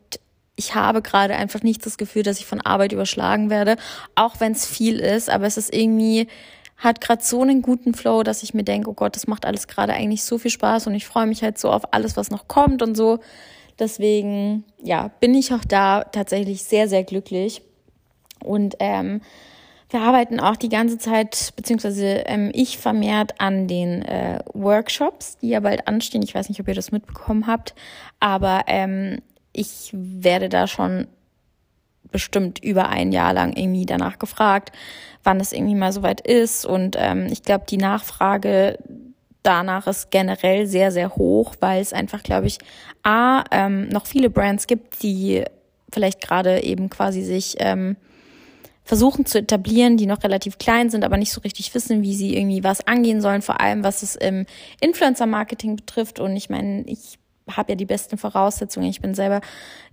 ich 0.55 0.73
habe 0.73 1.01
gerade 1.01 1.35
einfach 1.35 1.63
nicht 1.63 1.85
das 1.85 1.97
Gefühl, 1.97 2.23
dass 2.23 2.39
ich 2.39 2.45
von 2.45 2.61
Arbeit 2.61 2.93
überschlagen 2.93 3.49
werde, 3.49 3.75
auch 4.15 4.39
wenn 4.39 4.53
es 4.53 4.65
viel 4.65 4.99
ist, 4.99 5.29
aber 5.29 5.45
es 5.45 5.57
ist 5.57 5.75
irgendwie 5.75 6.27
hat 6.77 7.01
gerade 7.01 7.23
so 7.23 7.41
einen 7.41 7.61
guten 7.61 7.93
Flow, 7.93 8.23
dass 8.23 8.43
ich 8.43 8.53
mir 8.53 8.63
denke, 8.63 8.89
oh 8.89 8.93
Gott, 8.93 9.15
das 9.15 9.27
macht 9.27 9.45
alles 9.45 9.67
gerade 9.67 9.93
eigentlich 9.93 10.23
so 10.23 10.37
viel 10.37 10.51
Spaß 10.51 10.87
und 10.87 10.95
ich 10.95 11.05
freue 11.05 11.25
mich 11.25 11.41
halt 11.41 11.57
so 11.57 11.69
auf 11.69 11.93
alles, 11.93 12.15
was 12.15 12.31
noch 12.31 12.47
kommt 12.47 12.81
und 12.81 12.95
so. 12.95 13.19
Deswegen, 13.79 14.63
ja, 14.81 15.09
bin 15.19 15.33
ich 15.33 15.53
auch 15.53 15.65
da 15.65 16.03
tatsächlich 16.03 16.63
sehr, 16.63 16.87
sehr 16.87 17.03
glücklich. 17.03 17.61
Und 18.43 18.75
ähm, 18.79 19.21
wir 19.89 20.01
arbeiten 20.01 20.39
auch 20.39 20.55
die 20.55 20.69
ganze 20.69 20.97
Zeit, 20.97 21.53
beziehungsweise 21.55 22.23
ähm, 22.25 22.51
ich 22.53 22.77
vermehrt 22.77 23.39
an 23.39 23.67
den 23.67 24.01
äh, 24.01 24.39
Workshops, 24.53 25.37
die 25.37 25.49
ja 25.49 25.59
bald 25.59 25.87
anstehen. 25.87 26.21
Ich 26.21 26.33
weiß 26.33 26.49
nicht, 26.49 26.59
ob 26.59 26.67
ihr 26.67 26.73
das 26.73 26.91
mitbekommen 26.91 27.47
habt, 27.47 27.75
aber 28.19 28.63
ähm, 28.67 29.19
ich 29.53 29.91
werde 29.93 30.49
da 30.49 30.67
schon 30.67 31.07
bestimmt 32.11 32.63
über 32.63 32.89
ein 32.89 33.11
Jahr 33.11 33.33
lang 33.33 33.55
irgendwie 33.55 33.85
danach 33.85 34.19
gefragt, 34.19 34.71
wann 35.23 35.39
es 35.39 35.51
irgendwie 35.51 35.75
mal 35.75 35.91
soweit 35.91 36.21
ist. 36.21 36.65
Und 36.65 36.95
ähm, 36.99 37.27
ich 37.29 37.43
glaube, 37.43 37.65
die 37.69 37.77
Nachfrage 37.77 38.77
danach 39.45 39.87
ist 39.87 40.11
generell 40.11 40.67
sehr, 40.67 40.91
sehr 40.91 41.15
hoch, 41.15 41.55
weil 41.59 41.81
es 41.81 41.93
einfach, 41.93 42.23
glaube 42.23 42.47
ich, 42.47 42.57
A, 43.03 43.43
ähm, 43.51 43.87
noch 43.89 44.05
viele 44.05 44.29
Brands 44.29 44.67
gibt, 44.67 45.03
die 45.03 45.43
vielleicht 45.91 46.21
gerade 46.21 46.63
eben 46.63 46.89
quasi 46.89 47.21
sich 47.21 47.55
ähm, 47.59 47.95
versuchen 48.83 49.25
zu 49.25 49.39
etablieren, 49.39 49.97
die 49.97 50.05
noch 50.05 50.23
relativ 50.23 50.57
klein 50.57 50.89
sind, 50.89 51.03
aber 51.03 51.17
nicht 51.17 51.31
so 51.31 51.41
richtig 51.41 51.73
wissen, 51.73 52.03
wie 52.03 52.15
sie 52.15 52.37
irgendwie 52.37 52.63
was 52.63 52.85
angehen 52.87 53.21
sollen, 53.21 53.41
vor 53.41 53.59
allem 53.59 53.83
was 53.83 54.03
es 54.03 54.15
im 54.15 54.45
Influencer-Marketing 54.81 55.75
betrifft. 55.75 56.19
Und 56.19 56.35
ich 56.35 56.49
meine, 56.49 56.83
ich 56.87 57.17
habe 57.49 57.73
ja 57.73 57.75
die 57.75 57.85
besten 57.85 58.17
Voraussetzungen. 58.17 58.89
Ich 58.89 59.01
bin 59.01 59.13
selber 59.13 59.41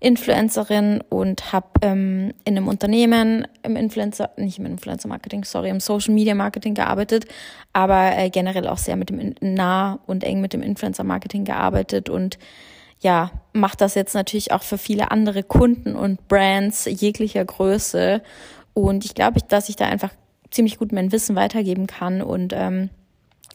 Influencerin 0.00 1.02
und 1.08 1.52
habe 1.52 1.68
ähm, 1.82 2.32
in 2.44 2.56
einem 2.56 2.68
Unternehmen 2.68 3.46
im 3.62 3.76
Influencer, 3.76 4.30
nicht 4.36 4.58
im 4.58 4.66
Influencer 4.66 5.08
Marketing, 5.08 5.44
sorry, 5.44 5.68
im 5.68 5.80
Social 5.80 6.14
Media 6.14 6.34
Marketing 6.34 6.74
gearbeitet, 6.74 7.26
aber 7.72 8.16
äh, 8.16 8.30
generell 8.30 8.66
auch 8.68 8.78
sehr 8.78 8.96
mit 8.96 9.10
dem 9.10 9.34
nah 9.40 9.98
und 10.06 10.24
eng 10.24 10.40
mit 10.40 10.52
dem 10.52 10.62
Influencer 10.62 11.04
Marketing 11.04 11.44
gearbeitet 11.44 12.08
und 12.08 12.38
ja, 13.00 13.32
macht 13.52 13.80
das 13.80 13.94
jetzt 13.96 14.14
natürlich 14.14 14.52
auch 14.52 14.62
für 14.62 14.78
viele 14.78 15.10
andere 15.10 15.42
Kunden 15.42 15.96
und 15.96 16.28
Brands 16.28 16.84
jeglicher 16.84 17.44
Größe. 17.44 18.22
Und 18.74 19.04
ich 19.04 19.14
glaube, 19.14 19.40
dass 19.48 19.68
ich 19.68 19.74
da 19.74 19.86
einfach 19.86 20.10
ziemlich 20.50 20.78
gut 20.78 20.92
mein 20.92 21.10
Wissen 21.10 21.34
weitergeben 21.34 21.88
kann 21.88 22.22
und 22.22 22.52
ähm, 22.54 22.90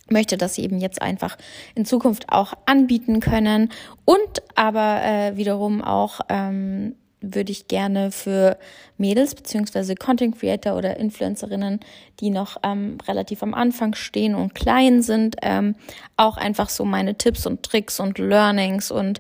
möchte 0.10 0.38
das 0.38 0.58
eben 0.58 0.80
jetzt 0.80 1.02
einfach 1.02 1.38
in 1.76 1.86
Zukunft 1.86 2.26
auch 2.30 2.54
anbieten 2.66 3.20
können. 3.20 3.72
Und 4.06 4.44
aber 4.56 5.02
äh, 5.04 5.38
wiederum 5.38 5.84
auch 5.84 6.22
ähm, 6.30 6.96
würde 7.22 7.52
ich 7.52 7.68
gerne 7.68 8.12
für 8.12 8.58
Mädels 8.98 9.36
beziehungsweise 9.36 9.96
Content 9.96 10.40
Creator 10.40 10.76
oder 10.76 10.98
Influencerinnen, 10.98 11.80
die 12.20 12.30
noch 12.30 12.58
ähm, 12.64 12.98
relativ 13.08 13.44
am 13.44 13.54
Anfang 13.54 13.96
stehen 13.96 14.36
und 14.36 14.54
klein 14.54 15.02
sind, 15.02 15.36
ähm, 15.42 15.76
auch 16.16 16.38
einfach 16.38 16.70
so 16.70 16.86
meine 16.86 17.16
Tipps 17.16 17.46
und 17.46 17.64
Tricks 17.64 18.00
und 18.00 18.20
Learnings 18.20 18.92
und 18.92 19.20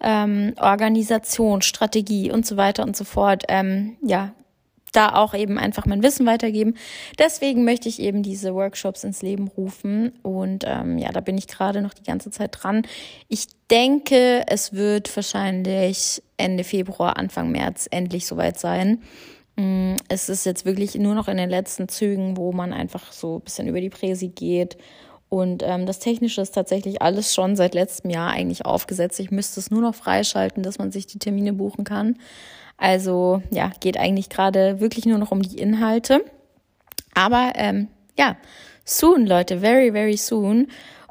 ähm, 0.00 0.54
Organisation, 0.58 1.62
Strategie 1.62 2.30
und 2.30 2.46
so 2.46 2.56
weiter 2.56 2.82
und 2.82 2.96
so 2.96 3.04
fort, 3.04 3.44
ähm, 3.48 3.96
ja, 4.02 4.32
da 4.92 5.14
auch 5.14 5.34
eben 5.34 5.58
einfach 5.58 5.86
mein 5.86 6.02
Wissen 6.02 6.26
weitergeben. 6.26 6.74
Deswegen 7.18 7.64
möchte 7.64 7.88
ich 7.88 7.98
eben 7.98 8.22
diese 8.22 8.54
Workshops 8.54 9.04
ins 9.04 9.22
Leben 9.22 9.48
rufen. 9.48 10.12
Und 10.22 10.64
ähm, 10.66 10.98
ja, 10.98 11.10
da 11.10 11.20
bin 11.20 11.38
ich 11.38 11.48
gerade 11.48 11.82
noch 11.82 11.94
die 11.94 12.04
ganze 12.04 12.30
Zeit 12.30 12.58
dran. 12.60 12.82
Ich 13.28 13.46
denke, 13.70 14.44
es 14.46 14.74
wird 14.74 15.14
wahrscheinlich 15.16 16.22
Ende 16.36 16.62
Februar, 16.62 17.16
Anfang 17.16 17.50
März 17.50 17.88
endlich 17.90 18.26
soweit 18.26 18.58
sein. 18.58 19.02
Mm, 19.56 19.96
es 20.08 20.28
ist 20.28 20.44
jetzt 20.44 20.64
wirklich 20.64 20.94
nur 20.94 21.14
noch 21.14 21.28
in 21.28 21.38
den 21.38 21.50
letzten 21.50 21.88
Zügen, 21.88 22.36
wo 22.36 22.52
man 22.52 22.72
einfach 22.72 23.12
so 23.12 23.36
ein 23.36 23.40
bisschen 23.42 23.68
über 23.68 23.80
die 23.80 23.90
Präsi 23.90 24.28
geht. 24.28 24.76
Und 25.30 25.62
ähm, 25.62 25.86
das 25.86 25.98
Technische 25.98 26.42
ist 26.42 26.54
tatsächlich 26.54 27.00
alles 27.00 27.34
schon 27.34 27.56
seit 27.56 27.72
letztem 27.72 28.10
Jahr 28.10 28.30
eigentlich 28.30 28.66
aufgesetzt. 28.66 29.18
Ich 29.18 29.30
müsste 29.30 29.60
es 29.60 29.70
nur 29.70 29.80
noch 29.80 29.94
freischalten, 29.94 30.62
dass 30.62 30.78
man 30.78 30.92
sich 30.92 31.06
die 31.06 31.18
Termine 31.18 31.54
buchen 31.54 31.84
kann. 31.84 32.18
Also 32.82 33.42
ja, 33.50 33.70
geht 33.78 33.96
eigentlich 33.96 34.28
gerade 34.28 34.80
wirklich 34.80 35.06
nur 35.06 35.18
noch 35.18 35.30
um 35.30 35.40
die 35.40 35.58
Inhalte. 35.58 36.24
Aber 37.14 37.52
ähm, 37.54 37.86
ja, 38.18 38.36
soon, 38.84 39.24
Leute, 39.24 39.60
very, 39.60 39.92
very 39.92 40.16
soon. 40.16 40.66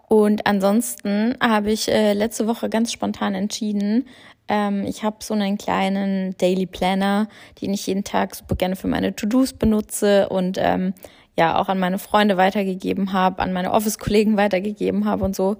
Und 0.09 0.45
ansonsten 0.45 1.37
habe 1.41 1.71
ich 1.71 1.87
äh, 1.87 2.11
letzte 2.11 2.45
Woche 2.45 2.67
ganz 2.67 2.91
spontan 2.91 3.35
entschieden, 3.35 4.05
ähm, 4.49 4.83
ich 4.85 5.05
habe 5.05 5.17
so 5.21 5.33
einen 5.33 5.57
kleinen 5.57 6.35
Daily 6.35 6.65
Planner, 6.65 7.29
den 7.61 7.73
ich 7.73 7.87
jeden 7.87 8.03
Tag 8.03 8.35
super 8.35 8.55
gerne 8.55 8.75
für 8.75 8.89
meine 8.89 9.15
To-Dos 9.15 9.53
benutze 9.53 10.27
und 10.27 10.57
ähm, 10.59 10.93
ja 11.37 11.57
auch 11.57 11.69
an 11.69 11.79
meine 11.79 11.99
Freunde 11.99 12.35
weitergegeben 12.35 13.13
habe, 13.13 13.41
an 13.41 13.53
meine 13.53 13.71
Office-Kollegen 13.71 14.35
weitergegeben 14.35 15.05
habe 15.05 15.23
und 15.23 15.37
so. 15.37 15.55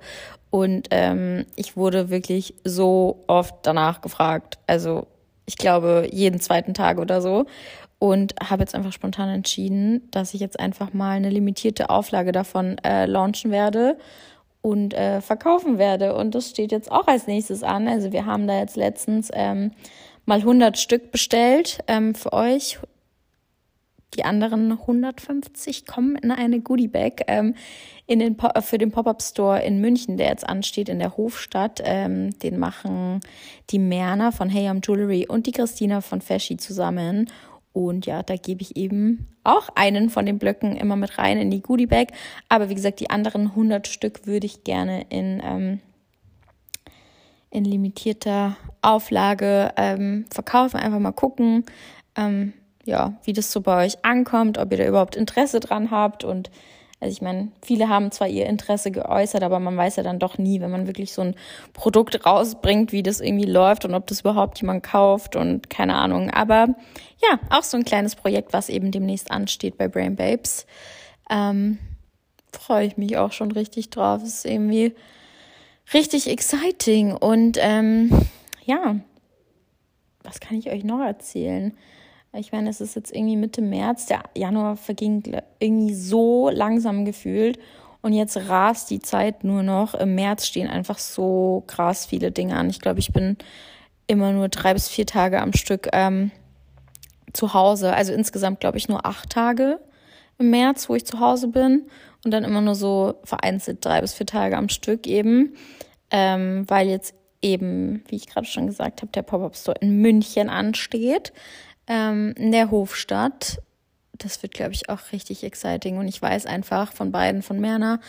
Und 0.49 0.89
ähm, 0.91 1.45
ich 1.55 1.77
wurde 1.77 2.09
wirklich 2.09 2.53
so 2.65 3.23
oft 3.27 3.55
danach 3.63 4.01
gefragt. 4.01 4.59
Also 4.67 5.07
ich 5.51 5.57
glaube, 5.57 6.07
jeden 6.11 6.39
zweiten 6.39 6.73
Tag 6.73 6.97
oder 6.97 7.21
so. 7.21 7.45
Und 7.99 8.33
habe 8.41 8.63
jetzt 8.63 8.73
einfach 8.73 8.93
spontan 8.93 9.29
entschieden, 9.29 10.07
dass 10.11 10.33
ich 10.33 10.39
jetzt 10.39 10.59
einfach 10.59 10.93
mal 10.93 11.11
eine 11.11 11.29
limitierte 11.29 11.89
Auflage 11.89 12.31
davon 12.31 12.77
äh, 12.79 13.05
launchen 13.05 13.51
werde 13.51 13.97
und 14.61 14.93
äh, 14.93 15.19
verkaufen 15.21 15.77
werde. 15.77 16.15
Und 16.15 16.33
das 16.33 16.49
steht 16.49 16.71
jetzt 16.71 16.89
auch 16.89 17.05
als 17.07 17.27
nächstes 17.27 17.63
an. 17.63 17.87
Also 17.87 18.13
wir 18.13 18.25
haben 18.25 18.47
da 18.47 18.57
jetzt 18.57 18.77
letztens 18.77 19.29
ähm, 19.33 19.71
mal 20.25 20.39
100 20.39 20.77
Stück 20.77 21.11
bestellt 21.11 21.79
ähm, 21.87 22.15
für 22.15 22.31
euch. 22.31 22.79
Die 24.15 24.25
anderen 24.25 24.71
150 24.71 25.85
kommen 25.85 26.15
in 26.17 26.31
eine 26.31 26.59
Goodie 26.59 26.89
Bag 26.89 27.23
ähm, 27.27 27.55
in 28.07 28.19
den 28.19 28.37
für 28.61 28.77
den 28.77 28.91
Pop-up 28.91 29.21
Store 29.21 29.61
in 29.61 29.79
München, 29.79 30.17
der 30.17 30.27
jetzt 30.27 30.47
ansteht 30.47 30.89
in 30.89 30.99
der 30.99 31.15
Hofstadt. 31.15 31.81
Ähm, 31.83 32.37
den 32.39 32.59
machen 32.59 33.21
die 33.69 33.79
Merner 33.79 34.31
von 34.31 34.49
Hey 34.49 34.67
Am 34.67 34.81
Jewelry 34.83 35.27
und 35.27 35.47
die 35.47 35.53
Christina 35.53 36.01
von 36.01 36.19
Feschi 36.19 36.57
zusammen. 36.57 37.29
Und 37.73 38.05
ja, 38.05 38.21
da 38.21 38.35
gebe 38.35 38.61
ich 38.63 38.75
eben 38.75 39.27
auch 39.45 39.69
einen 39.75 40.09
von 40.09 40.25
den 40.25 40.39
Blöcken 40.39 40.75
immer 40.75 40.97
mit 40.97 41.17
rein 41.17 41.37
in 41.37 41.49
die 41.49 41.61
Goodie 41.61 41.85
Bag. 41.85 42.07
Aber 42.49 42.69
wie 42.69 42.75
gesagt, 42.75 42.99
die 42.99 43.09
anderen 43.09 43.47
100 43.47 43.87
Stück 43.87 44.27
würde 44.27 44.45
ich 44.45 44.65
gerne 44.65 45.05
in 45.09 45.41
ähm, 45.43 45.79
in 47.51 47.65
limitierter 47.65 48.55
Auflage 48.81 49.73
ähm, 49.75 50.25
verkaufen. 50.31 50.77
Einfach 50.77 50.99
mal 50.99 51.11
gucken. 51.11 51.65
Ähm, 52.15 52.53
ja, 52.85 53.13
wie 53.23 53.33
das 53.33 53.51
so 53.51 53.61
bei 53.61 53.85
euch 53.85 54.03
ankommt, 54.03 54.57
ob 54.57 54.71
ihr 54.71 54.77
da 54.77 54.85
überhaupt 54.85 55.15
Interesse 55.15 55.59
dran 55.59 55.91
habt. 55.91 56.23
Und 56.23 56.49
also 56.99 57.11
ich 57.11 57.21
meine, 57.21 57.51
viele 57.63 57.89
haben 57.89 58.11
zwar 58.11 58.27
ihr 58.27 58.45
Interesse 58.45 58.91
geäußert, 58.91 59.43
aber 59.43 59.59
man 59.59 59.75
weiß 59.75 59.95
ja 59.95 60.03
dann 60.03 60.19
doch 60.19 60.37
nie, 60.37 60.61
wenn 60.61 60.71
man 60.71 60.87
wirklich 60.87 61.13
so 61.13 61.21
ein 61.21 61.35
Produkt 61.73 62.25
rausbringt, 62.25 62.91
wie 62.91 63.03
das 63.03 63.21
irgendwie 63.21 63.49
läuft 63.49 63.85
und 63.85 63.95
ob 63.95 64.07
das 64.07 64.21
überhaupt 64.21 64.61
jemand 64.61 64.83
kauft 64.83 65.35
und 65.35 65.69
keine 65.69 65.95
Ahnung. 65.95 66.29
Aber 66.29 66.67
ja, 67.21 67.39
auch 67.49 67.63
so 67.63 67.77
ein 67.77 67.85
kleines 67.85 68.15
Projekt, 68.15 68.53
was 68.53 68.69
eben 68.69 68.91
demnächst 68.91 69.31
ansteht 69.31 69.77
bei 69.77 69.87
Brain 69.87 70.15
Babes. 70.15 70.65
Ähm, 71.29 71.79
Freue 72.53 72.85
ich 72.85 72.97
mich 72.97 73.17
auch 73.17 73.31
schon 73.31 73.51
richtig 73.51 73.89
drauf. 73.89 74.21
Es 74.23 74.35
ist 74.39 74.45
irgendwie 74.45 74.93
richtig 75.93 76.29
exciting. 76.29 77.13
Und 77.15 77.57
ähm, 77.59 78.11
ja, 78.65 78.97
was 80.23 80.39
kann 80.39 80.57
ich 80.57 80.69
euch 80.69 80.83
noch 80.83 80.99
erzählen? 80.99 81.75
Ich 82.33 82.53
meine, 82.53 82.69
es 82.69 82.79
ist 82.79 82.95
jetzt 82.95 83.13
irgendwie 83.13 83.35
Mitte 83.35 83.61
März, 83.61 84.05
der 84.05 84.23
Januar 84.35 84.77
verging 84.77 85.21
irgendwie 85.59 85.93
so 85.93 86.49
langsam 86.49 87.03
gefühlt 87.03 87.59
und 88.01 88.13
jetzt 88.13 88.37
rast 88.47 88.89
die 88.89 88.99
Zeit 88.99 89.43
nur 89.43 89.63
noch. 89.63 89.93
Im 89.95 90.15
März 90.15 90.47
stehen 90.47 90.69
einfach 90.69 90.97
so 90.97 91.63
krass 91.67 92.05
viele 92.05 92.31
Dinge 92.31 92.55
an. 92.55 92.69
Ich 92.69 92.79
glaube, 92.79 92.99
ich 92.99 93.11
bin 93.11 93.37
immer 94.07 94.31
nur 94.31 94.47
drei 94.47 94.73
bis 94.73 94.87
vier 94.87 95.05
Tage 95.05 95.41
am 95.41 95.51
Stück 95.51 95.89
ähm, 95.91 96.31
zu 97.33 97.53
Hause. 97.53 97.93
Also 97.93 98.13
insgesamt 98.13 98.61
glaube 98.61 98.77
ich 98.77 98.87
nur 98.87 99.05
acht 99.05 99.29
Tage 99.29 99.79
im 100.39 100.49
März, 100.51 100.87
wo 100.87 100.95
ich 100.95 101.05
zu 101.05 101.19
Hause 101.19 101.49
bin 101.49 101.85
und 102.23 102.31
dann 102.31 102.45
immer 102.45 102.61
nur 102.61 102.75
so 102.75 103.15
vereinzelt 103.25 103.83
drei 103.83 103.99
bis 103.99 104.13
vier 104.13 104.25
Tage 104.25 104.57
am 104.57 104.69
Stück 104.69 105.05
eben, 105.05 105.55
ähm, 106.11 106.63
weil 106.67 106.87
jetzt 106.87 107.13
eben, 107.41 108.03
wie 108.07 108.15
ich 108.15 108.27
gerade 108.27 108.47
schon 108.47 108.67
gesagt 108.67 109.01
habe, 109.01 109.11
der 109.11 109.23
Pop-up 109.23 109.55
Store 109.55 109.77
in 109.81 110.01
München 110.01 110.49
ansteht 110.49 111.33
ähm, 111.91 112.33
in 112.37 112.53
der 112.53 112.71
Hofstadt. 112.71 113.61
Das 114.13 114.41
wird, 114.41 114.53
glaube 114.53 114.71
ich, 114.71 114.87
auch 114.89 115.11
richtig 115.11 115.43
exciting. 115.43 115.97
Und 115.97 116.07
ich 116.07 116.21
weiß 116.21 116.45
einfach 116.45 116.93
von 116.93 117.11
beiden, 117.11 117.41
von 117.41 117.59
Merna 117.59 117.99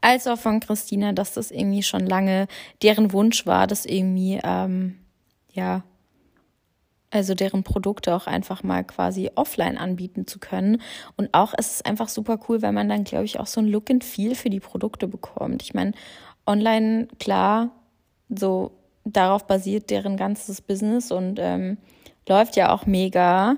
als 0.00 0.26
auch 0.28 0.38
von 0.38 0.60
Christina, 0.60 1.12
dass 1.12 1.34
das 1.34 1.50
irgendwie 1.50 1.82
schon 1.82 2.06
lange 2.06 2.46
deren 2.82 3.12
Wunsch 3.12 3.44
war, 3.44 3.66
das 3.66 3.84
irgendwie, 3.84 4.38
ähm, 4.44 4.98
ja, 5.50 5.82
also 7.10 7.34
deren 7.34 7.62
Produkte 7.62 8.14
auch 8.14 8.26
einfach 8.26 8.62
mal 8.62 8.84
quasi 8.84 9.30
offline 9.34 9.76
anbieten 9.76 10.26
zu 10.26 10.38
können. 10.38 10.80
Und 11.16 11.30
auch 11.32 11.52
es 11.58 11.72
ist 11.72 11.86
einfach 11.86 12.08
super 12.08 12.38
cool, 12.48 12.62
weil 12.62 12.72
man 12.72 12.88
dann, 12.88 13.04
glaube 13.04 13.24
ich, 13.24 13.40
auch 13.40 13.46
so 13.46 13.60
ein 13.60 13.66
Look 13.66 13.90
and 13.90 14.04
Feel 14.04 14.34
für 14.34 14.50
die 14.50 14.60
Produkte 14.60 15.08
bekommt. 15.08 15.62
Ich 15.62 15.74
meine, 15.74 15.92
online, 16.46 17.08
klar, 17.18 17.70
so 18.28 18.72
darauf 19.04 19.46
basiert 19.46 19.90
deren 19.90 20.16
ganzes 20.16 20.60
Business 20.60 21.10
und 21.10 21.38
ähm, 21.40 21.76
läuft 22.28 22.56
ja 22.56 22.72
auch 22.72 22.86
mega. 22.86 23.56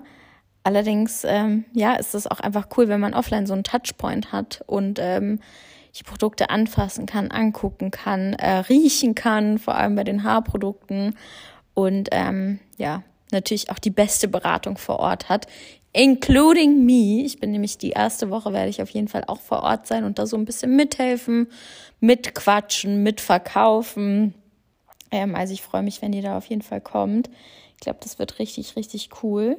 Allerdings, 0.62 1.25
ähm, 1.25 1.64
ja, 1.73 1.94
ist 1.94 2.14
es 2.14 2.26
auch 2.26 2.40
einfach 2.40 2.68
cool, 2.76 2.88
wenn 2.88 3.00
man 3.00 3.14
offline 3.14 3.47
so 3.47 3.52
einen 3.52 3.64
Touchpoint 3.64 4.33
hat 4.33 4.62
und 4.66 4.99
ähm, 4.99 5.40
die 5.99 6.02
Produkte 6.02 6.50
anfassen 6.50 7.06
kann, 7.06 7.30
angucken 7.30 7.90
kann, 7.90 8.33
äh, 8.33 8.59
riechen 8.59 9.14
kann, 9.14 9.59
vor 9.59 9.76
allem 9.76 9.94
bei 9.94 10.04
den 10.04 10.25
Haarprodukten 10.25 11.16
und 11.75 12.09
ähm, 12.12 12.61
ja, 12.78 13.02
natürlich 13.33 13.71
auch 13.71 13.78
die 13.78 13.90
beste 13.90 14.26
Beratung 14.28 14.78
vor 14.78 15.00
Ort 15.00 15.28
hat, 15.28 15.47
including 15.92 16.85
me. 16.85 17.25
Ich 17.25 17.38
bin 17.38 17.50
nämlich 17.50 17.78
die 17.78 17.90
erste 17.90 18.30
Woche, 18.30 18.52
werde 18.52 18.71
ich 18.71 18.83
auf 18.83 18.90
jeden 18.90 19.09
Fall 19.09 19.25
auch 19.26 19.40
vor 19.40 19.62
Ort 19.62 19.87
sein 19.87 20.04
und 20.04 20.18
da 20.18 20.26
so 20.26 20.37
ein 20.37 20.44
bisschen 20.44 20.75
mithelfen, 20.75 21.49
mitquatschen, 22.00 23.02
mitverkaufen. 23.02 24.35
Ähm, 25.11 25.35
also 25.35 25.52
ich 25.52 25.62
freue 25.62 25.83
mich, 25.83 26.00
wenn 26.02 26.12
ihr 26.12 26.23
da 26.23 26.37
auf 26.37 26.47
jeden 26.47 26.62
Fall 26.62 26.80
kommt. 26.80 27.28
Ich 27.75 27.81
glaube, 27.81 27.99
das 28.02 28.19
wird 28.19 28.38
richtig, 28.38 28.76
richtig 28.76 29.11
cool. 29.23 29.59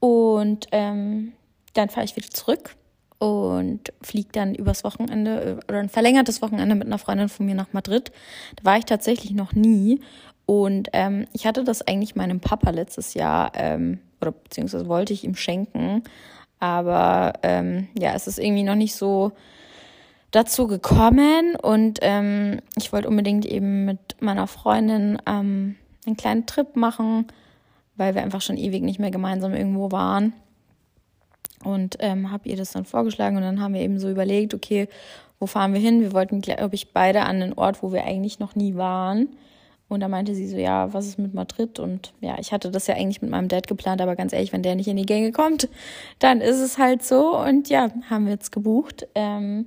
Und 0.00 0.66
ähm, 0.72 1.32
dann 1.72 1.88
fahre 1.88 2.04
ich 2.04 2.16
wieder 2.16 2.28
zurück 2.28 2.76
und 3.18 3.92
fliege 4.02 4.28
dann 4.32 4.54
übers 4.54 4.84
Wochenende 4.84 5.58
äh, 5.60 5.64
oder 5.68 5.78
ein 5.78 5.88
verlängertes 5.88 6.42
Wochenende 6.42 6.74
mit 6.74 6.86
einer 6.86 6.98
Freundin 6.98 7.28
von 7.28 7.46
mir 7.46 7.54
nach 7.54 7.72
Madrid. 7.72 8.12
Da 8.56 8.64
war 8.64 8.76
ich 8.76 8.84
tatsächlich 8.84 9.32
noch 9.32 9.52
nie. 9.52 10.00
Und 10.46 10.90
ähm, 10.92 11.26
ich 11.32 11.46
hatte 11.46 11.64
das 11.64 11.86
eigentlich 11.86 12.16
meinem 12.16 12.40
Papa 12.40 12.70
letztes 12.70 13.14
Jahr, 13.14 13.52
ähm, 13.54 14.00
oder 14.20 14.32
beziehungsweise 14.32 14.88
wollte 14.88 15.14
ich 15.14 15.24
ihm 15.24 15.36
schenken. 15.36 16.02
Aber 16.60 17.32
ähm, 17.42 17.88
ja, 17.98 18.14
es 18.14 18.26
ist 18.26 18.38
irgendwie 18.38 18.62
noch 18.62 18.74
nicht 18.74 18.94
so 18.94 19.32
dazu 20.32 20.66
gekommen. 20.66 21.56
Und 21.56 22.00
ähm, 22.02 22.60
ich 22.76 22.92
wollte 22.92 23.08
unbedingt 23.08 23.46
eben 23.46 23.86
mit 23.86 24.20
meiner 24.20 24.46
Freundin 24.46 25.18
ähm, 25.26 25.76
einen 26.06 26.16
kleinen 26.16 26.44
Trip 26.44 26.76
machen 26.76 27.26
weil 27.96 28.14
wir 28.14 28.22
einfach 28.22 28.40
schon 28.40 28.56
ewig 28.56 28.82
nicht 28.82 28.98
mehr 28.98 29.10
gemeinsam 29.10 29.54
irgendwo 29.54 29.90
waren. 29.92 30.32
Und 31.64 31.96
ähm, 32.00 32.30
habe 32.30 32.48
ihr 32.48 32.56
das 32.56 32.72
dann 32.72 32.84
vorgeschlagen 32.84 33.36
und 33.36 33.42
dann 33.42 33.60
haben 33.60 33.74
wir 33.74 33.80
eben 33.80 33.98
so 33.98 34.10
überlegt, 34.10 34.52
okay, 34.52 34.88
wo 35.40 35.46
fahren 35.46 35.72
wir 35.72 35.80
hin? 35.80 36.00
Wir 36.00 36.12
wollten, 36.12 36.40
glaube 36.40 36.74
ich, 36.74 36.92
beide 36.92 37.22
an 37.22 37.42
einen 37.42 37.52
Ort, 37.54 37.82
wo 37.82 37.92
wir 37.92 38.04
eigentlich 38.04 38.38
noch 38.38 38.54
nie 38.54 38.74
waren. 38.74 39.28
Und 39.88 40.00
da 40.00 40.08
meinte 40.08 40.34
sie 40.34 40.46
so, 40.46 40.56
ja, 40.56 40.92
was 40.92 41.06
ist 41.06 41.18
mit 41.18 41.34
Madrid? 41.34 41.78
Und 41.78 42.14
ja, 42.20 42.36
ich 42.38 42.52
hatte 42.52 42.70
das 42.70 42.86
ja 42.86 42.94
eigentlich 42.94 43.22
mit 43.22 43.30
meinem 43.30 43.48
Dad 43.48 43.66
geplant, 43.66 44.00
aber 44.00 44.16
ganz 44.16 44.32
ehrlich, 44.32 44.52
wenn 44.52 44.62
der 44.62 44.74
nicht 44.74 44.88
in 44.88 44.96
die 44.96 45.06
Gänge 45.06 45.32
kommt, 45.32 45.68
dann 46.18 46.40
ist 46.40 46.60
es 46.60 46.78
halt 46.78 47.02
so. 47.02 47.38
Und 47.38 47.68
ja, 47.68 47.90
haben 48.08 48.24
wir 48.24 48.32
jetzt 48.32 48.52
gebucht. 48.52 49.06
Ähm, 49.14 49.66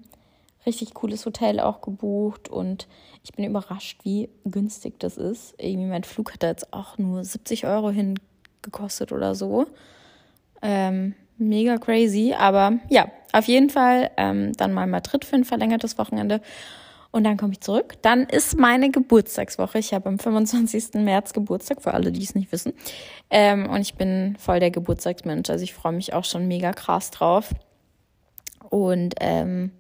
richtig 0.66 0.94
cooles 0.94 1.26
Hotel 1.26 1.60
auch 1.60 1.82
gebucht 1.82 2.50
und 2.50 2.88
ich 3.24 3.32
bin 3.32 3.46
überrascht, 3.46 4.00
wie 4.04 4.30
günstig 4.46 5.00
das 5.00 5.18
ist. 5.18 5.56
Irgendwie 5.58 5.88
mein 5.88 6.04
Flug 6.04 6.34
hat 6.34 6.44
da 6.44 6.48
jetzt 6.48 6.74
auch 6.74 6.98
nur 6.98 7.24
70 7.24 7.66
Euro 7.66 7.90
hingekostet 7.90 9.12
oder 9.12 9.36
so. 9.36 9.66
Ähm, 10.62 11.16
mega 11.38 11.78
crazy, 11.78 12.34
aber 12.38 12.80
ja, 12.90 13.10
auf 13.34 13.46
jeden 13.46 13.70
Fall 13.70 14.12
ähm, 14.18 14.54
dann 14.54 14.74
mal 14.74 14.88
Madrid 14.88 15.24
für 15.24 15.36
ein 15.36 15.46
verlängertes 15.46 15.98
Wochenende 15.98 16.42
und 17.12 17.24
dann 17.24 17.38
komme 17.38 17.54
ich 17.54 17.62
zurück. 17.62 17.96
Dann 18.02 18.24
ist 18.24 18.58
meine 18.58 18.92
Geburtstagswoche. 18.92 19.80
Ich 19.80 19.94
habe 19.94 20.10
am 20.10 20.20
25. 20.20 20.94
März 20.96 21.34
Geburtstag, 21.34 21.82
für 21.82 21.94
alle, 21.94 22.12
die 22.12 22.24
es 22.24 22.36
nicht 22.36 22.52
wissen. 22.52 22.74
Ähm, 23.30 23.70
und 23.70 23.82
ich 23.82 23.96
bin 23.96 24.36
voll 24.38 24.60
der 24.60 24.72
Geburtstagsmensch. 24.72 25.50
Also 25.50 25.64
ich 25.64 25.74
freue 25.74 25.94
mich 25.94 26.14
auch 26.14 26.26
schon 26.26 26.48
mega 26.48 26.74
krass 26.74 27.12
drauf. 27.12 27.54
Und 28.70 29.16
ähm, 29.20 29.72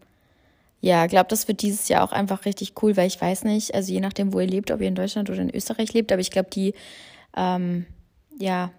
ja, 0.79 1.07
glaube, 1.07 1.27
das 1.29 1.47
wird 1.47 1.61
dieses 1.61 1.87
Jahr 1.87 2.03
auch 2.03 2.11
einfach 2.11 2.45
richtig 2.45 2.73
cool, 2.81 2.95
weil 2.97 3.07
ich 3.07 3.19
weiß 3.19 3.43
nicht, 3.45 3.73
also 3.73 3.91
je 3.91 3.99
nachdem, 3.99 4.33
wo 4.33 4.39
ihr 4.39 4.47
lebt, 4.47 4.71
ob 4.71 4.81
ihr 4.81 4.87
in 4.87 4.95
Deutschland 4.95 5.29
oder 5.29 5.41
in 5.41 5.53
Österreich 5.53 5.93
lebt, 5.93 6.11
aber 6.11 6.21
ich 6.21 6.31
glaube, 6.31 6.49
die 6.51 6.73
ähm, 7.35 7.85
ja, 8.37 8.71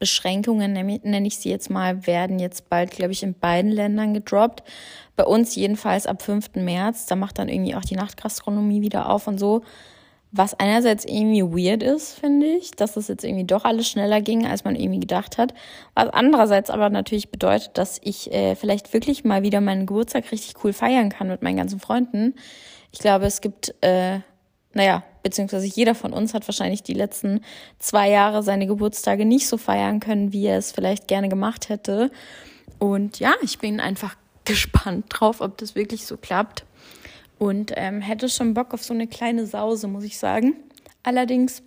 Beschränkungen, 0.00 0.72
nenne 0.72 1.26
ich 1.26 1.36
sie 1.36 1.50
jetzt 1.50 1.68
mal, 1.68 2.06
werden 2.06 2.38
jetzt 2.38 2.70
bald, 2.70 2.90
glaube 2.90 3.12
ich, 3.12 3.22
in 3.22 3.34
beiden 3.34 3.70
Ländern 3.70 4.14
gedroppt. 4.14 4.62
Bei 5.14 5.24
uns 5.24 5.54
jedenfalls 5.54 6.06
ab 6.06 6.22
5. 6.22 6.54
März. 6.54 7.04
Da 7.04 7.16
macht 7.16 7.38
dann 7.38 7.50
irgendwie 7.50 7.74
auch 7.74 7.84
die 7.84 7.96
Nachtgastronomie 7.96 8.80
wieder 8.80 9.10
auf 9.10 9.26
und 9.26 9.38
so. 9.38 9.62
Was 10.32 10.54
einerseits 10.54 11.04
irgendwie 11.04 11.42
weird 11.42 11.82
ist, 11.82 12.12
finde 12.12 12.46
ich, 12.46 12.70
dass 12.70 12.96
es 12.96 13.08
jetzt 13.08 13.24
irgendwie 13.24 13.44
doch 13.44 13.64
alles 13.64 13.88
schneller 13.88 14.20
ging, 14.20 14.46
als 14.46 14.62
man 14.64 14.76
irgendwie 14.76 15.00
gedacht 15.00 15.38
hat. 15.38 15.54
Was 15.94 16.08
andererseits 16.10 16.70
aber 16.70 16.88
natürlich 16.88 17.30
bedeutet, 17.30 17.70
dass 17.74 18.00
ich 18.02 18.32
äh, 18.32 18.54
vielleicht 18.54 18.92
wirklich 18.92 19.24
mal 19.24 19.42
wieder 19.42 19.60
meinen 19.60 19.86
Geburtstag 19.86 20.30
richtig 20.30 20.54
cool 20.62 20.72
feiern 20.72 21.08
kann 21.08 21.28
mit 21.28 21.42
meinen 21.42 21.56
ganzen 21.56 21.80
Freunden. 21.80 22.34
Ich 22.92 23.00
glaube, 23.00 23.26
es 23.26 23.40
gibt 23.40 23.74
äh, 23.80 24.20
naja, 24.72 25.02
beziehungsweise 25.22 25.66
jeder 25.66 25.94
von 25.94 26.12
uns 26.12 26.32
hat 26.32 26.46
wahrscheinlich 26.46 26.82
die 26.82 26.94
letzten 26.94 27.40
zwei 27.78 28.08
Jahre 28.08 28.42
seine 28.42 28.66
Geburtstage 28.66 29.24
nicht 29.24 29.48
so 29.48 29.56
feiern 29.56 30.00
können, 30.00 30.32
wie 30.32 30.46
er 30.46 30.58
es 30.58 30.72
vielleicht 30.72 31.08
gerne 31.08 31.28
gemacht 31.28 31.68
hätte. 31.68 32.10
Und 32.78 33.18
ja, 33.18 33.34
ich 33.42 33.58
bin 33.58 33.80
einfach 33.80 34.16
gespannt 34.44 35.06
drauf, 35.08 35.40
ob 35.40 35.58
das 35.58 35.74
wirklich 35.74 36.06
so 36.06 36.16
klappt. 36.16 36.64
Und 37.40 37.72
ähm, 37.76 38.02
hätte 38.02 38.28
schon 38.28 38.52
Bock 38.52 38.74
auf 38.74 38.82
so 38.82 38.92
eine 38.92 39.06
kleine 39.06 39.46
Sause, 39.46 39.88
muss 39.88 40.04
ich 40.04 40.18
sagen. 40.18 40.56
Allerdings, 41.02 41.62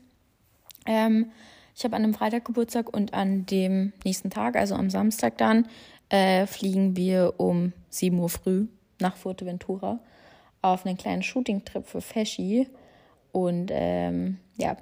ähm, 0.86 1.32
ich 1.75 1.84
habe 1.84 1.96
an 1.96 2.03
einem 2.03 2.13
Freitag 2.13 2.46
Geburtstag 2.46 2.96
und 2.96 3.15
an 3.15 3.48
dem 3.48 3.92
nächsten 4.06 4.30
Tag, 4.30 4.56
also 4.56 4.75
am 4.75 4.92
Samstag 4.92 5.39
dann, 5.39 5.68
äh, 6.10 6.46
fliegen 6.46 6.96
wir 6.96 7.34
um 7.38 7.74
7 7.89 8.20
Uhr 8.20 8.30
früh 8.30 8.68
nach 9.00 9.18
Fuerteventura 9.18 10.00
auf 10.62 10.86
einen 10.86 10.96
kleinen 10.96 11.24
Shooting-Trip 11.24 11.88
für 11.88 12.01
Feschi. 12.01 12.68
Und 13.32 13.72
ähm, 13.74 14.38
ja, 14.58 14.77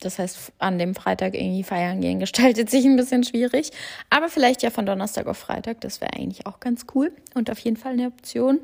das 0.00 0.18
heißt, 0.18 0.52
an 0.58 0.78
dem 0.78 0.94
Freitag 0.94 1.34
irgendwie 1.34 1.64
feiern 1.64 2.00
gehen 2.00 2.20
gestaltet 2.20 2.70
sich 2.70 2.84
ein 2.84 2.96
bisschen 2.96 3.24
schwierig. 3.24 3.70
Aber 4.10 4.28
vielleicht 4.28 4.62
ja 4.62 4.70
von 4.70 4.86
Donnerstag 4.86 5.26
auf 5.26 5.38
Freitag, 5.38 5.80
das 5.80 6.00
wäre 6.00 6.14
eigentlich 6.14 6.46
auch 6.46 6.60
ganz 6.60 6.86
cool 6.94 7.12
und 7.34 7.50
auf 7.50 7.58
jeden 7.58 7.76
Fall 7.76 7.92
eine 7.92 8.06
Option. 8.06 8.60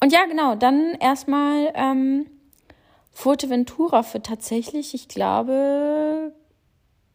Und 0.00 0.12
ja, 0.12 0.26
genau, 0.26 0.54
dann 0.54 0.94
erstmal 1.00 1.72
ähm, 1.74 2.26
Fuerteventura 3.12 4.02
für 4.02 4.22
tatsächlich, 4.22 4.94
ich 4.94 5.08
glaube, 5.08 6.32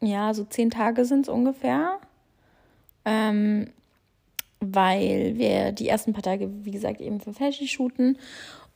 ja, 0.02 0.34
so 0.34 0.46
zehn 0.46 0.70
Tage 0.70 1.06
sind 1.06 1.22
es 1.22 1.30
ungefähr. 1.30 2.00
Ähm, 3.06 3.72
weil 4.62 5.38
wir 5.38 5.72
die 5.72 5.88
ersten 5.88 6.14
paar 6.14 6.24
Tage, 6.24 6.50
wie 6.66 6.72
gesagt, 6.72 7.00
eben 7.00 7.22
für 7.22 7.34
Fashion 7.34 7.68
shooten. 7.68 8.18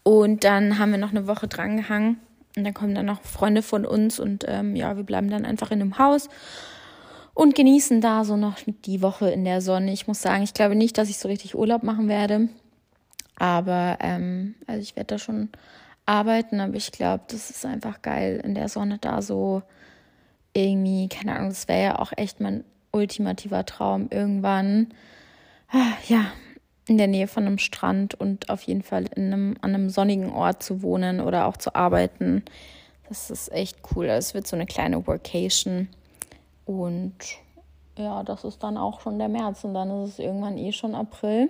Und 0.03 0.43
dann 0.43 0.79
haben 0.79 0.91
wir 0.91 0.97
noch 0.97 1.11
eine 1.11 1.27
Woche 1.27 1.47
drangehangen 1.47 2.19
und 2.55 2.63
dann 2.63 2.73
kommen 2.73 2.95
dann 2.95 3.05
noch 3.05 3.21
Freunde 3.23 3.61
von 3.61 3.85
uns 3.85 4.19
und 4.19 4.45
ähm, 4.47 4.75
ja, 4.75 4.95
wir 4.95 5.03
bleiben 5.03 5.29
dann 5.29 5.45
einfach 5.45 5.71
in 5.71 5.81
einem 5.81 5.97
Haus 5.97 6.29
und 7.33 7.55
genießen 7.55 7.99
da 7.99 8.25
so 8.25 8.37
noch 8.37 8.57
die 8.85 9.01
Woche 9.01 9.29
in 9.29 9.43
der 9.43 9.61
Sonne. 9.61 9.91
Ich 9.91 10.07
muss 10.07 10.21
sagen, 10.21 10.43
ich 10.43 10.53
glaube 10.53 10.75
nicht, 10.75 10.97
dass 10.97 11.09
ich 11.09 11.17
so 11.17 11.27
richtig 11.27 11.55
Urlaub 11.55 11.83
machen 11.83 12.07
werde. 12.07 12.49
Aber 13.37 13.97
ähm, 14.01 14.55
also 14.67 14.81
ich 14.81 14.95
werde 14.95 15.15
da 15.15 15.17
schon 15.17 15.49
arbeiten, 16.05 16.59
aber 16.59 16.75
ich 16.75 16.91
glaube, 16.91 17.23
das 17.27 17.49
ist 17.49 17.65
einfach 17.65 18.01
geil 18.01 18.39
in 18.43 18.53
der 18.53 18.69
Sonne 18.69 18.99
da 18.99 19.21
so 19.21 19.63
irgendwie, 20.53 21.09
keine 21.09 21.35
Ahnung, 21.35 21.49
das 21.49 21.67
wäre 21.67 21.83
ja 21.83 21.99
auch 21.99 22.11
echt 22.15 22.39
mein 22.39 22.63
ultimativer 22.91 23.65
Traum 23.65 24.07
irgendwann. 24.11 24.93
Ah, 25.71 25.93
ja, 26.07 26.25
in 26.87 26.97
der 26.97 27.07
Nähe 27.07 27.27
von 27.27 27.45
einem 27.45 27.57
Strand 27.57 28.13
und 28.15 28.49
auf 28.49 28.63
jeden 28.63 28.83
Fall 28.83 29.05
in 29.15 29.27
einem, 29.33 29.55
an 29.61 29.73
einem 29.73 29.89
sonnigen 29.89 30.31
Ort 30.31 30.63
zu 30.63 30.81
wohnen 30.81 31.21
oder 31.21 31.47
auch 31.47 31.57
zu 31.57 31.75
arbeiten. 31.75 32.43
Das 33.07 33.29
ist 33.29 33.51
echt 33.51 33.77
cool. 33.95 34.05
Es 34.05 34.33
wird 34.33 34.47
so 34.47 34.55
eine 34.55 34.65
kleine 34.65 35.05
Workation. 35.07 35.87
Und 36.65 37.13
ja, 37.97 38.23
das 38.23 38.43
ist 38.43 38.63
dann 38.63 38.77
auch 38.77 39.01
schon 39.01 39.19
der 39.19 39.29
März 39.29 39.63
und 39.63 39.73
dann 39.73 40.03
ist 40.03 40.11
es 40.11 40.19
irgendwann 40.19 40.57
eh 40.57 40.71
schon 40.71 40.95
April. 40.95 41.49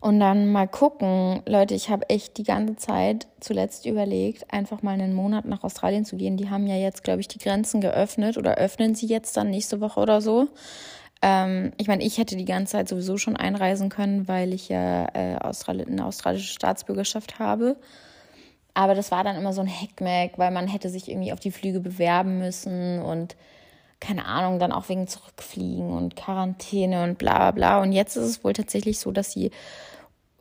Und 0.00 0.20
dann 0.20 0.50
mal 0.50 0.68
gucken, 0.68 1.42
Leute, 1.46 1.74
ich 1.74 1.88
habe 1.88 2.08
echt 2.10 2.36
die 2.36 2.42
ganze 2.42 2.76
Zeit 2.76 3.26
zuletzt 3.40 3.86
überlegt, 3.86 4.52
einfach 4.52 4.82
mal 4.82 4.92
einen 4.92 5.14
Monat 5.14 5.44
nach 5.46 5.62
Australien 5.62 6.04
zu 6.04 6.16
gehen. 6.16 6.36
Die 6.36 6.50
haben 6.50 6.66
ja 6.66 6.76
jetzt, 6.76 7.04
glaube 7.04 7.20
ich, 7.20 7.28
die 7.28 7.38
Grenzen 7.38 7.80
geöffnet 7.80 8.36
oder 8.36 8.56
öffnen 8.56 8.94
sie 8.94 9.06
jetzt 9.06 9.36
dann 9.36 9.50
nächste 9.50 9.80
Woche 9.80 10.00
oder 10.00 10.20
so. 10.20 10.48
Ähm, 11.22 11.72
ich 11.78 11.88
meine, 11.88 12.04
ich 12.04 12.18
hätte 12.18 12.36
die 12.36 12.44
ganze 12.44 12.72
Zeit 12.72 12.88
sowieso 12.88 13.18
schon 13.18 13.36
einreisen 13.36 13.88
können, 13.88 14.28
weil 14.28 14.52
ich 14.52 14.68
ja 14.68 15.06
äh, 15.14 15.36
Austral 15.36 15.80
eine 15.80 16.04
australische 16.04 16.52
Staatsbürgerschaft 16.52 17.38
habe. 17.38 17.76
Aber 18.74 18.94
das 18.94 19.10
war 19.10 19.24
dann 19.24 19.36
immer 19.36 19.52
so 19.52 19.62
ein 19.62 19.66
Heckmeck, 19.66 20.32
weil 20.36 20.50
man 20.50 20.68
hätte 20.68 20.90
sich 20.90 21.08
irgendwie 21.08 21.32
auf 21.32 21.40
die 21.40 21.50
Flüge 21.50 21.80
bewerben 21.80 22.38
müssen 22.38 23.00
und 23.00 23.36
keine 24.00 24.26
Ahnung, 24.26 24.58
dann 24.58 24.72
auch 24.72 24.90
wegen 24.90 25.08
Zurückfliegen 25.08 25.90
und 25.90 26.16
Quarantäne 26.16 27.04
und 27.04 27.16
bla 27.16 27.38
bla 27.38 27.50
bla. 27.52 27.82
Und 27.82 27.92
jetzt 27.92 28.16
ist 28.16 28.24
es 28.24 28.44
wohl 28.44 28.52
tatsächlich 28.52 28.98
so, 28.98 29.10
dass 29.10 29.32
sie, 29.32 29.50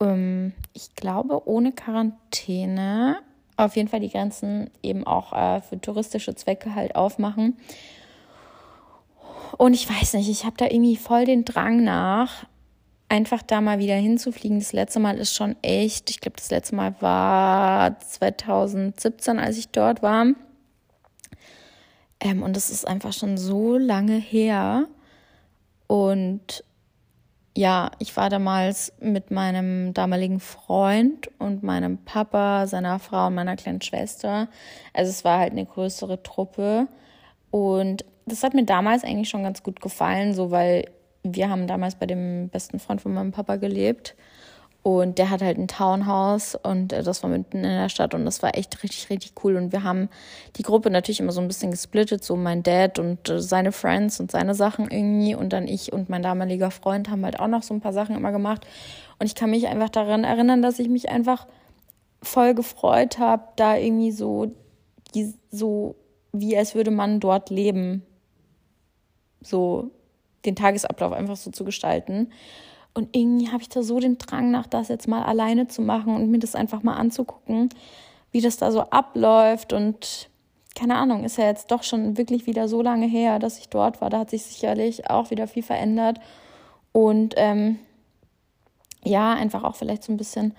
ähm, 0.01 0.51
ich 0.73 0.93
glaube, 0.95 1.47
ohne 1.47 1.71
Quarantäne 1.71 3.19
auf 3.57 3.77
jeden 3.77 3.87
Fall 3.87 4.01
die 4.01 4.09
Grenzen 4.09 4.69
eben 4.83 5.07
auch 5.07 5.31
äh, 5.31 5.61
für 5.61 5.79
touristische 5.79 6.35
Zwecke 6.35 6.75
halt 6.75 6.95
aufmachen. 6.95 7.55
Und 9.57 9.73
ich 9.73 9.89
weiß 9.89 10.13
nicht, 10.13 10.29
ich 10.29 10.45
habe 10.45 10.57
da 10.57 10.65
irgendwie 10.65 10.97
voll 10.97 11.25
den 11.25 11.45
Drang 11.45 11.83
nach, 11.83 12.45
einfach 13.09 13.41
da 13.41 13.61
mal 13.61 13.79
wieder 13.79 13.95
hinzufliegen. 13.95 14.59
Das 14.59 14.73
letzte 14.73 14.99
Mal 14.99 15.17
ist 15.17 15.33
schon 15.33 15.55
echt, 15.61 16.09
ich 16.09 16.19
glaube, 16.19 16.37
das 16.37 16.49
letzte 16.49 16.75
Mal 16.75 16.95
war 17.01 17.99
2017, 17.99 19.39
als 19.39 19.57
ich 19.57 19.69
dort 19.69 20.01
war. 20.01 20.27
Ähm, 22.19 22.43
und 22.43 22.55
das 22.55 22.69
ist 22.69 22.87
einfach 22.87 23.13
schon 23.13 23.37
so 23.37 23.77
lange 23.77 24.17
her. 24.17 24.87
Und 25.87 26.63
ja, 27.57 27.91
ich 27.99 28.17
war 28.17 28.29
damals 28.29 28.91
mit 28.99 29.31
meinem 29.31 29.93
damaligen 29.93 30.41
Freund 30.41 31.29
und 31.39 31.63
meinem 31.63 31.99
Papa, 31.99 32.67
seiner 32.67 32.99
Frau 32.99 33.27
und 33.27 33.35
meiner 33.35 33.55
kleinen 33.55 33.81
Schwester. 33.81 34.49
Also 34.93 35.09
es 35.09 35.23
war 35.23 35.39
halt 35.39 35.51
eine 35.51 35.65
größere 35.65 36.21
Truppe. 36.21 36.87
Und 37.51 38.03
das 38.25 38.43
hat 38.43 38.53
mir 38.53 38.65
damals 38.65 39.03
eigentlich 39.03 39.29
schon 39.29 39.43
ganz 39.43 39.63
gut 39.63 39.81
gefallen, 39.81 40.33
so 40.33 40.51
weil 40.51 40.85
wir 41.23 41.49
haben 41.49 41.67
damals 41.67 41.95
bei 41.95 42.05
dem 42.05 42.49
besten 42.49 42.79
Freund 42.79 43.01
von 43.01 43.13
meinem 43.13 43.31
Papa 43.31 43.55
gelebt 43.55 44.15
und 44.87 45.17
der 45.17 45.31
hat 45.31 45.41
halt 45.41 45.57
ein 45.57 45.67
Townhouse 45.67 46.53
und 46.61 46.93
äh, 46.93 47.01
das 47.01 47.23
war 47.23 47.29
mitten 47.31 47.57
in 47.57 47.63
der 47.63 47.89
Stadt 47.89 48.13
und 48.13 48.23
das 48.23 48.43
war 48.43 48.55
echt 48.55 48.83
richtig, 48.83 49.09
richtig 49.09 49.33
cool. 49.43 49.55
Und 49.55 49.71
wir 49.71 49.81
haben 49.81 50.09
die 50.57 50.61
Gruppe 50.61 50.91
natürlich 50.91 51.19
immer 51.19 51.31
so 51.31 51.41
ein 51.41 51.47
bisschen 51.47 51.71
gesplittet, 51.71 52.23
so 52.23 52.35
mein 52.35 52.61
Dad 52.61 52.99
und 52.99 53.27
äh, 53.27 53.41
seine 53.41 53.71
Friends 53.71 54.19
und 54.19 54.29
seine 54.29 54.53
Sachen 54.53 54.91
irgendwie 54.91 55.33
und 55.33 55.53
dann 55.53 55.67
ich 55.67 55.91
und 55.91 56.09
mein 56.09 56.21
damaliger 56.21 56.69
Freund 56.69 57.09
haben 57.09 57.25
halt 57.25 57.39
auch 57.39 57.47
noch 57.47 57.63
so 57.63 57.73
ein 57.73 57.81
paar 57.81 57.93
Sachen 57.93 58.15
immer 58.15 58.31
gemacht. 58.31 58.67
Und 59.17 59.25
ich 59.25 59.33
kann 59.33 59.49
mich 59.49 59.65
einfach 59.65 59.89
daran 59.89 60.23
erinnern, 60.23 60.61
dass 60.61 60.77
ich 60.77 60.87
mich 60.87 61.09
einfach 61.09 61.47
voll 62.21 62.53
gefreut 62.53 63.17
habe, 63.17 63.41
da 63.55 63.77
irgendwie 63.77 64.11
so, 64.11 64.51
so 65.49 65.95
wie 66.31 66.55
als 66.55 66.75
würde 66.75 66.91
man 66.91 67.19
dort 67.19 67.49
leben 67.49 68.03
so 69.45 69.91
den 70.45 70.55
Tagesablauf 70.55 71.13
einfach 71.13 71.35
so 71.35 71.51
zu 71.51 71.63
gestalten. 71.63 72.31
Und 72.93 73.15
irgendwie 73.15 73.49
habe 73.49 73.61
ich 73.61 73.69
da 73.69 73.83
so 73.83 73.99
den 73.99 74.17
Drang 74.17 74.51
nach, 74.51 74.67
das 74.67 74.87
jetzt 74.87 75.07
mal 75.07 75.23
alleine 75.23 75.67
zu 75.67 75.81
machen 75.81 76.15
und 76.15 76.31
mir 76.31 76.39
das 76.39 76.55
einfach 76.55 76.81
mal 76.81 76.95
anzugucken, 76.95 77.69
wie 78.31 78.41
das 78.41 78.57
da 78.57 78.71
so 78.71 78.81
abläuft. 78.81 79.73
Und 79.73 80.29
keine 80.75 80.95
Ahnung, 80.95 81.25
ist 81.25 81.37
ja 81.37 81.45
jetzt 81.45 81.71
doch 81.71 81.83
schon 81.83 82.17
wirklich 82.17 82.47
wieder 82.47 82.67
so 82.67 82.81
lange 82.81 83.05
her, 83.05 83.39
dass 83.39 83.59
ich 83.59 83.69
dort 83.69 84.01
war. 84.01 84.09
Da 84.09 84.19
hat 84.19 84.29
sich 84.29 84.43
sicherlich 84.43 85.09
auch 85.09 85.29
wieder 85.29 85.47
viel 85.47 85.63
verändert. 85.63 86.19
Und 86.93 87.33
ähm, 87.37 87.79
ja, 89.03 89.33
einfach 89.33 89.63
auch 89.65 89.75
vielleicht 89.75 90.03
so 90.03 90.13
ein 90.13 90.17
bisschen 90.17 90.53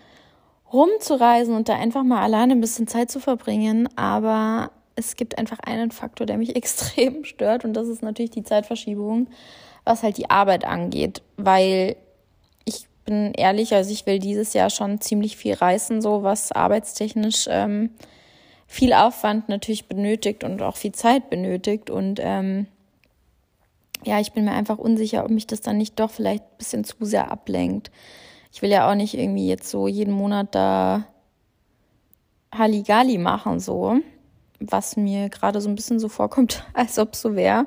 rumzureisen 0.73 1.55
und 1.55 1.69
da 1.69 1.75
einfach 1.75 2.03
mal 2.03 2.23
alleine 2.23 2.53
ein 2.53 2.61
bisschen 2.61 2.87
Zeit 2.87 3.11
zu 3.11 3.19
verbringen. 3.19 3.89
Aber 3.97 4.71
es 4.97 5.17
gibt 5.17 5.39
einfach 5.39 5.61
einen 5.61 5.91
Faktor, 5.91 6.27
der 6.27 6.39
mich 6.39 6.57
extrem 6.57 7.25
stört 7.25 7.65
und 7.65 7.75
das 7.75 7.89
ist 7.89 8.03
natürlich 8.03 8.33
die 8.33 8.45
Zeitverschiebung, 8.45 9.29
was 9.85 10.03
halt 10.03 10.17
die 10.19 10.31
Arbeit 10.31 10.65
angeht, 10.65 11.23
weil 11.37 11.97
ich 12.65 12.89
bin 13.05 13.33
ehrlich, 13.35 13.73
also 13.75 13.93
ich 13.93 14.05
will 14.07 14.19
dieses 14.19 14.53
Jahr 14.53 14.71
schon 14.71 15.01
ziemlich 15.01 15.37
viel 15.37 15.55
reißen, 15.55 16.03
so 16.03 16.25
was 16.25 16.51
arbeitstechnisch 16.51 17.47
ähm, 17.49 17.91
viel 18.67 18.93
Aufwand 18.93 19.49
natürlich 19.49 19.87
benötigt 19.87 20.45
und 20.45 20.61
auch 20.61 20.77
viel 20.77 20.93
Zeit 20.93 21.31
benötigt. 21.31 21.89
Und 21.89 22.19
ähm, 22.21 22.67
ja, 24.05 24.21
ich 24.21 24.33
bin 24.33 24.45
mir 24.45 24.53
einfach 24.53 24.79
unsicher, 24.79 25.25
ob 25.25 25.31
mich 25.31 25.47
das 25.47 25.61
dann 25.61 25.79
nicht 25.79 25.99
doch 26.01 26.11
vielleicht 26.11 26.43
ein 26.43 26.59
bisschen 26.59 26.85
zu 26.85 26.97
sehr 27.01 27.31
ablenkt. 27.31 27.91
Ich 28.53 28.63
will 28.63 28.71
ja 28.71 28.91
auch 28.91 28.95
nicht 28.95 29.15
irgendwie 29.15 29.49
jetzt 29.49 29.71
so 29.71 29.87
jeden 29.87 30.13
Monat 30.13 30.55
da 30.55 31.07
Halligalli 32.53 33.19
machen, 33.19 33.61
so. 33.61 34.01
Was 34.61 34.97
mir 34.97 35.29
gerade 35.29 35.61
so 35.61 35.69
ein 35.69 35.75
bisschen 35.75 35.99
so 35.99 36.09
vorkommt, 36.09 36.65
als 36.75 36.99
ob 36.99 37.17
so 37.17 37.37
wäre, 37.37 37.67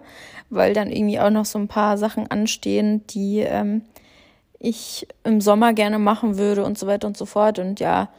weil 0.50 0.74
dann 0.74 0.92
irgendwie 0.92 1.20
auch 1.20 1.30
noch 1.30 1.46
so 1.46 1.60
ein 1.60 1.68
paar 1.68 1.98
Sachen 1.98 2.30
anstehen, 2.30 3.06
die 3.08 3.40
ähm, 3.40 3.84
ich 4.60 5.08
im 5.24 5.42
Sommer 5.42 5.74
gerne 5.74 6.00
machen 6.00 6.38
würde 6.38 6.66
und 6.66 6.78
so 6.78 6.88
weiter 6.88 7.08
und 7.08 7.18
so 7.18 7.26
fort. 7.26 7.60
Und 7.60 7.80
ja, 7.80 8.10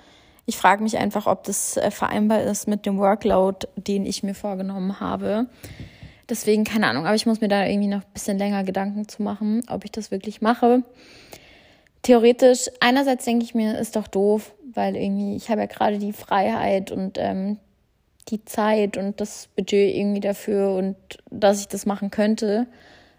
ich 0.47 0.57
frage 0.57 0.83
mich 0.83 0.99
einfach, 0.99 1.27
ob 1.27 1.45
das 1.45 1.77
äh, 1.77 1.91
vereinbar 1.91 2.43
ist 2.43 2.67
mit 2.67 2.87
dem 2.87 2.99
Workload, 2.99 3.69
den 3.77 4.07
ich 4.07 4.23
mir 4.23 4.35
vorgenommen 4.35 5.01
habe. 5.01 5.47
Deswegen 6.29 6.65
keine 6.65 6.87
Ahnung, 6.87 7.07
aber 7.07 7.17
ich 7.17 7.27
muss 7.27 7.41
mir 7.41 7.49
da 7.49 7.67
irgendwie 7.67 7.89
noch 7.89 8.03
ein 8.03 8.13
bisschen 8.15 8.39
länger 8.39 8.65
Gedanken 8.65 9.09
zu 9.09 9.23
machen, 9.23 9.63
ob 9.69 9.85
ich 9.85 9.91
das 9.91 10.11
wirklich 10.11 10.41
mache. 10.41 10.83
Theoretisch, 12.03 12.71
einerseits 12.81 13.25
denke 13.25 13.45
ich 13.45 13.55
mir, 13.55 13.79
ist 13.79 13.97
doch 13.97 14.07
doof, 14.07 14.55
weil 14.73 14.97
irgendwie 14.97 15.37
ich 15.37 15.51
habe 15.51 15.61
ja 15.61 15.67
gerade 15.67 15.99
die 15.99 16.13
Freiheit 16.13 16.91
und 16.91 17.19
ähm, 17.19 17.59
die 18.31 18.45
Zeit 18.45 18.97
und 18.97 19.21
das 19.21 19.49
Budget 19.57 19.95
irgendwie 19.95 20.21
dafür 20.21 20.75
und 20.75 20.97
dass 21.31 21.61
ich 21.61 21.69
das 21.69 21.87
machen 21.87 22.11
könnte, 22.11 22.66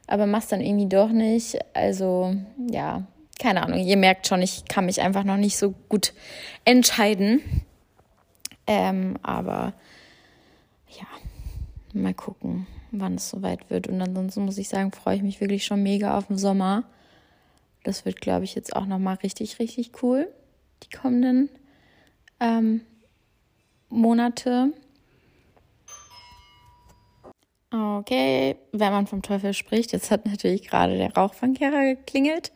aber 0.07 0.25
mach's 0.25 0.47
dann 0.47 0.61
irgendwie 0.61 0.87
doch 0.87 1.09
nicht. 1.09 1.57
Also 1.73 2.35
ja, 2.69 3.03
keine 3.39 3.63
Ahnung. 3.63 3.79
Ihr 3.79 3.97
merkt 3.97 4.27
schon, 4.27 4.41
ich 4.41 4.65
kann 4.65 4.85
mich 4.85 5.01
einfach 5.01 5.23
noch 5.23 5.37
nicht 5.37 5.57
so 5.57 5.73
gut 5.89 6.13
entscheiden. 6.63 7.41
Ähm, 8.67 9.17
aber 9.23 9.73
ja, 10.87 11.07
mal 11.93 12.13
gucken, 12.13 12.67
wann 12.91 13.15
es 13.15 13.29
soweit 13.29 13.69
wird. 13.69 13.87
Und 13.87 14.01
ansonsten 14.01 14.45
muss 14.45 14.57
ich 14.57 14.69
sagen, 14.69 14.91
freue 14.91 15.15
ich 15.15 15.23
mich 15.23 15.41
wirklich 15.41 15.65
schon 15.65 15.81
mega 15.81 16.17
auf 16.17 16.27
den 16.27 16.37
Sommer. 16.37 16.83
Das 17.83 18.05
wird, 18.05 18.21
glaube 18.21 18.43
ich, 18.43 18.53
jetzt 18.53 18.75
auch 18.75 18.85
nochmal 18.85 19.15
richtig, 19.15 19.59
richtig 19.59 20.03
cool. 20.03 20.27
Die 20.83 20.95
kommenden 20.95 21.49
ähm, 22.39 22.81
Monate. 23.89 24.71
Okay, 27.73 28.57
wenn 28.73 28.91
man 28.91 29.07
vom 29.07 29.21
Teufel 29.21 29.53
spricht, 29.53 29.93
jetzt 29.93 30.11
hat 30.11 30.25
natürlich 30.25 30.67
gerade 30.67 30.97
der 30.97 31.13
Rauchfangkehrer 31.13 31.95
geklingelt. 31.95 32.51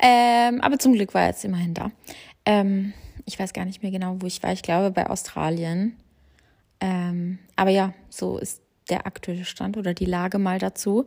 Ähm, 0.00 0.60
aber 0.60 0.78
zum 0.78 0.92
Glück 0.92 1.14
war 1.14 1.22
er 1.22 1.28
jetzt 1.28 1.44
immerhin 1.44 1.72
da. 1.72 1.90
Ähm, 2.44 2.92
ich 3.24 3.38
weiß 3.38 3.54
gar 3.54 3.64
nicht 3.64 3.82
mehr 3.82 3.90
genau, 3.90 4.16
wo 4.20 4.26
ich 4.26 4.42
war. 4.42 4.52
Ich 4.52 4.62
glaube 4.62 4.90
bei 4.90 5.08
Australien. 5.08 5.96
Ähm, 6.80 7.38
aber 7.56 7.70
ja, 7.70 7.94
so 8.10 8.36
ist 8.36 8.60
der 8.88 9.06
aktuelle 9.06 9.44
Stand 9.44 9.76
oder 9.76 9.94
die 9.94 10.04
Lage 10.04 10.38
mal 10.38 10.58
dazu. 10.58 11.06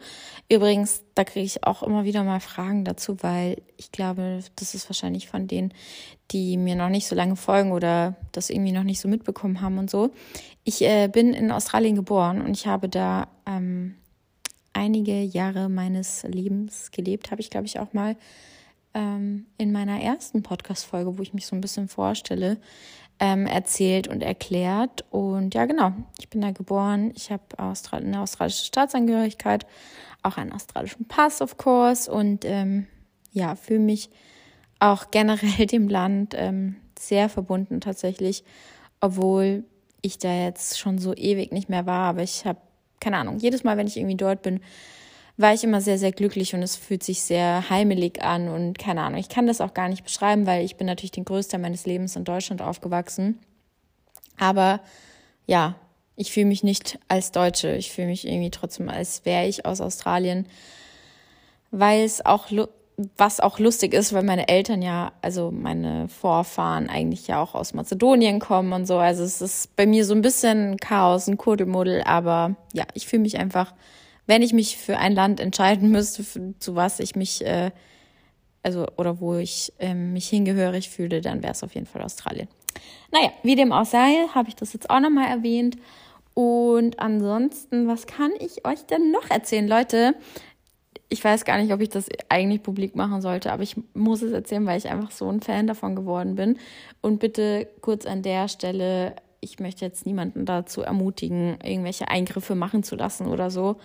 Übrigens, 0.50 1.04
da 1.16 1.24
kriege 1.24 1.46
ich 1.46 1.64
auch 1.64 1.84
immer 1.84 2.04
wieder 2.04 2.24
mal 2.24 2.40
Fragen 2.40 2.86
dazu, 2.86 3.18
weil 3.22 3.62
ich 3.78 3.92
glaube, 3.92 4.40
das 4.56 4.74
ist 4.76 4.90
wahrscheinlich 4.90 5.28
von 5.28 5.48
denen, 5.48 5.74
die 6.32 6.58
mir 6.58 6.76
noch 6.76 6.90
nicht 6.90 7.08
so 7.08 7.16
lange 7.16 7.36
folgen 7.36 7.72
oder 7.72 8.16
das 8.32 8.50
irgendwie 8.50 8.72
noch 8.72 8.84
nicht 8.84 9.00
so 9.00 9.08
mitbekommen 9.08 9.62
haben 9.62 9.78
und 9.78 9.90
so. 9.90 10.12
Ich 10.64 10.82
äh, 10.82 11.08
bin 11.08 11.34
in 11.34 11.52
Australien 11.52 11.96
geboren 11.96 12.42
und 12.42 12.52
ich 12.52 12.68
habe 12.68 12.90
da 12.90 13.28
ähm, 13.46 13.96
einige 14.74 15.22
Jahre 15.22 15.70
meines 15.70 16.24
Lebens 16.24 16.92
gelebt, 16.92 17.32
habe 17.32 17.42
ich 17.42 17.50
glaube 17.50 17.66
ich 17.66 17.80
auch 17.80 17.94
mal 17.94 18.16
ähm, 18.94 19.46
in 19.58 19.72
meiner 19.72 20.02
ersten 20.02 20.44
Podcast-Folge, 20.44 21.18
wo 21.18 21.22
ich 21.22 21.34
mich 21.34 21.46
so 21.46 21.56
ein 21.56 21.62
bisschen 21.62 21.88
vorstelle, 21.88 22.58
ähm, 23.20 23.46
erzählt 23.46 24.08
und 24.08 24.24
erklärt. 24.24 25.06
Und 25.12 25.54
ja, 25.54 25.66
genau, 25.66 25.92
ich 26.20 26.30
bin 26.30 26.42
da 26.42 26.52
geboren. 26.52 27.12
Ich 27.16 27.32
habe 27.32 27.44
Austral 27.58 28.04
eine 28.04 28.22
australische 28.22 28.66
Staatsangehörigkeit, 28.66 29.66
auch 30.24 30.38
einen 30.38 30.54
australischen 30.54 31.08
Pass, 31.08 31.42
of 31.42 31.58
course. 31.58 32.12
Und 32.12 32.46
ähm, 32.46 32.88
ja, 33.32 33.56
fühle 33.56 33.80
mich 33.80 34.10
auch 34.80 35.08
generell 35.12 35.66
dem 35.66 35.88
Land 35.88 36.34
ähm, 36.38 36.78
sehr 36.98 37.30
verbunden 37.30 37.82
tatsächlich, 37.82 38.44
obwohl 39.02 39.64
ich 40.02 40.18
da 40.18 40.34
jetzt 40.34 40.80
schon 40.80 40.98
so 40.98 41.14
ewig 41.14 41.52
nicht 41.52 41.70
mehr 41.70 41.86
war. 41.86 42.10
Aber 42.10 42.24
ich 42.24 42.46
habe, 42.46 42.60
keine 43.00 43.18
Ahnung, 43.18 43.40
jedes 43.40 43.64
Mal, 43.64 43.78
wenn 43.78 43.88
ich 43.88 43.98
irgendwie 43.98 44.16
dort 44.16 44.42
bin, 44.42 44.62
war 45.40 45.54
ich 45.54 45.64
immer 45.64 45.80
sehr, 45.80 45.98
sehr 45.98 46.12
glücklich 46.12 46.54
und 46.54 46.62
es 46.62 46.76
fühlt 46.76 47.02
sich 47.02 47.22
sehr 47.22 47.70
heimelig 47.70 48.22
an 48.22 48.50
und 48.50 48.78
keine 48.78 49.02
Ahnung. 49.02 49.22
Ich 49.22 49.30
kann 49.30 49.48
das 49.48 49.62
auch 49.62 49.74
gar 49.74 49.88
nicht 49.88 50.04
beschreiben, 50.04 50.46
weil 50.46 50.66
ich 50.66 50.76
bin 50.76 50.86
natürlich 50.86 51.12
den 51.12 51.24
Größteil 51.24 51.62
meines 51.62 51.86
Lebens 51.86 52.18
in 52.18 52.26
Deutschland 52.26 52.62
aufgewachsen. 52.62 53.40
Aber 54.38 54.82
ja, 55.48 55.76
ich 56.18 56.34
fühle 56.34 56.48
mich 56.48 56.62
nicht 56.62 57.00
als 57.08 57.32
Deutsche. 57.32 57.74
Ich 57.78 57.90
fühle 57.92 58.08
mich 58.08 58.28
irgendwie 58.28 58.52
trotzdem, 58.52 58.90
als 58.90 59.24
wäre 59.24 59.48
ich 59.48 59.66
aus 59.66 59.80
Australien, 59.80 60.46
weil 61.72 62.04
es 62.04 62.26
auch, 62.26 62.48
was 63.16 63.40
auch 63.40 63.60
lustig 63.60 63.94
ist, 63.94 64.12
weil 64.12 64.24
meine 64.24 64.50
Eltern 64.50 64.82
ja, 64.82 65.14
also 65.22 65.52
meine 65.52 66.10
Vorfahren 66.10 66.90
eigentlich 66.90 67.28
ja 67.28 67.42
auch 67.42 67.56
aus 67.56 67.74
Mazedonien 67.74 68.40
kommen 68.40 68.74
und 68.74 68.88
so. 68.88 68.98
Also 68.98 69.24
es 69.24 69.42
ist 69.42 69.74
bei 69.78 69.86
mir 69.86 70.04
so 70.04 70.14
ein 70.14 70.22
bisschen 70.22 70.76
Chaos, 70.76 71.28
ein 71.28 71.38
Kuddelmuddel, 71.38 72.04
aber 72.04 72.58
ja, 72.74 72.84
ich 72.94 73.08
fühle 73.08 73.22
mich 73.22 73.40
einfach 73.40 73.74
wenn 74.30 74.44
ich 74.44 74.54
mich 74.54 74.78
für 74.78 75.00
ein 75.00 75.14
Land 75.14 75.40
entscheiden 75.40 75.90
müsste, 75.90 76.24
zu 76.60 76.76
was 76.76 77.00
ich 77.00 77.16
mich, 77.16 77.44
äh, 77.44 77.72
also 78.62 78.86
oder 78.96 79.20
wo 79.20 79.36
ich 79.36 79.74
äh, 79.80 79.96
mich 79.96 80.30
hingehörig 80.30 80.92
fühle, 80.92 81.22
dann 81.22 81.42
wäre 81.42 81.54
es 81.54 81.64
auf 81.64 81.74
jeden 81.74 81.88
Fall 81.88 82.04
Australien. 82.04 82.48
Naja, 83.12 83.32
wie 83.42 83.56
dem 83.56 83.72
auch 83.72 83.86
sei, 83.86 84.28
habe 84.36 84.50
ich 84.50 84.56
das 84.56 84.72
jetzt 84.74 84.92
auch 84.92 85.00
nochmal 85.00 85.30
erwähnt. 85.30 85.78
Und 86.36 87.00
ansonsten, 87.00 87.88
was 87.88 88.06
kann 88.06 88.32
ich 88.40 88.68
euch 88.68 88.86
denn 88.86 89.10
noch 89.12 89.32
erzählen? 89.32 89.68
Leute, 89.68 90.14
ich 91.10 91.24
weiß 91.24 91.44
gar 91.44 91.58
nicht, 91.58 91.74
ob 91.74 91.82
ich 91.82 91.90
das 91.90 92.06
eigentlich 92.30 92.62
publik 92.62 92.96
machen 92.96 93.22
sollte, 93.22 93.52
aber 93.52 93.64
ich 93.64 93.78
muss 93.96 94.22
es 94.22 94.32
erzählen, 94.32 94.68
weil 94.68 94.78
ich 94.78 94.90
einfach 94.90 95.10
so 95.10 95.28
ein 95.28 95.42
Fan 95.42 95.66
davon 95.66 95.96
geworden 95.96 96.36
bin. 96.36 96.60
Und 97.02 97.20
bitte 97.20 97.68
kurz 97.82 98.06
an 98.06 98.22
der 98.22 98.48
Stelle, 98.48 99.16
ich 99.42 99.60
möchte 99.60 99.86
jetzt 99.86 100.06
niemanden 100.06 100.46
dazu 100.46 100.84
ermutigen, 100.84 101.58
irgendwelche 101.64 102.10
Eingriffe 102.10 102.54
machen 102.54 102.84
zu 102.84 102.96
lassen 102.96 103.26
oder 103.26 103.50
so. 103.50 103.78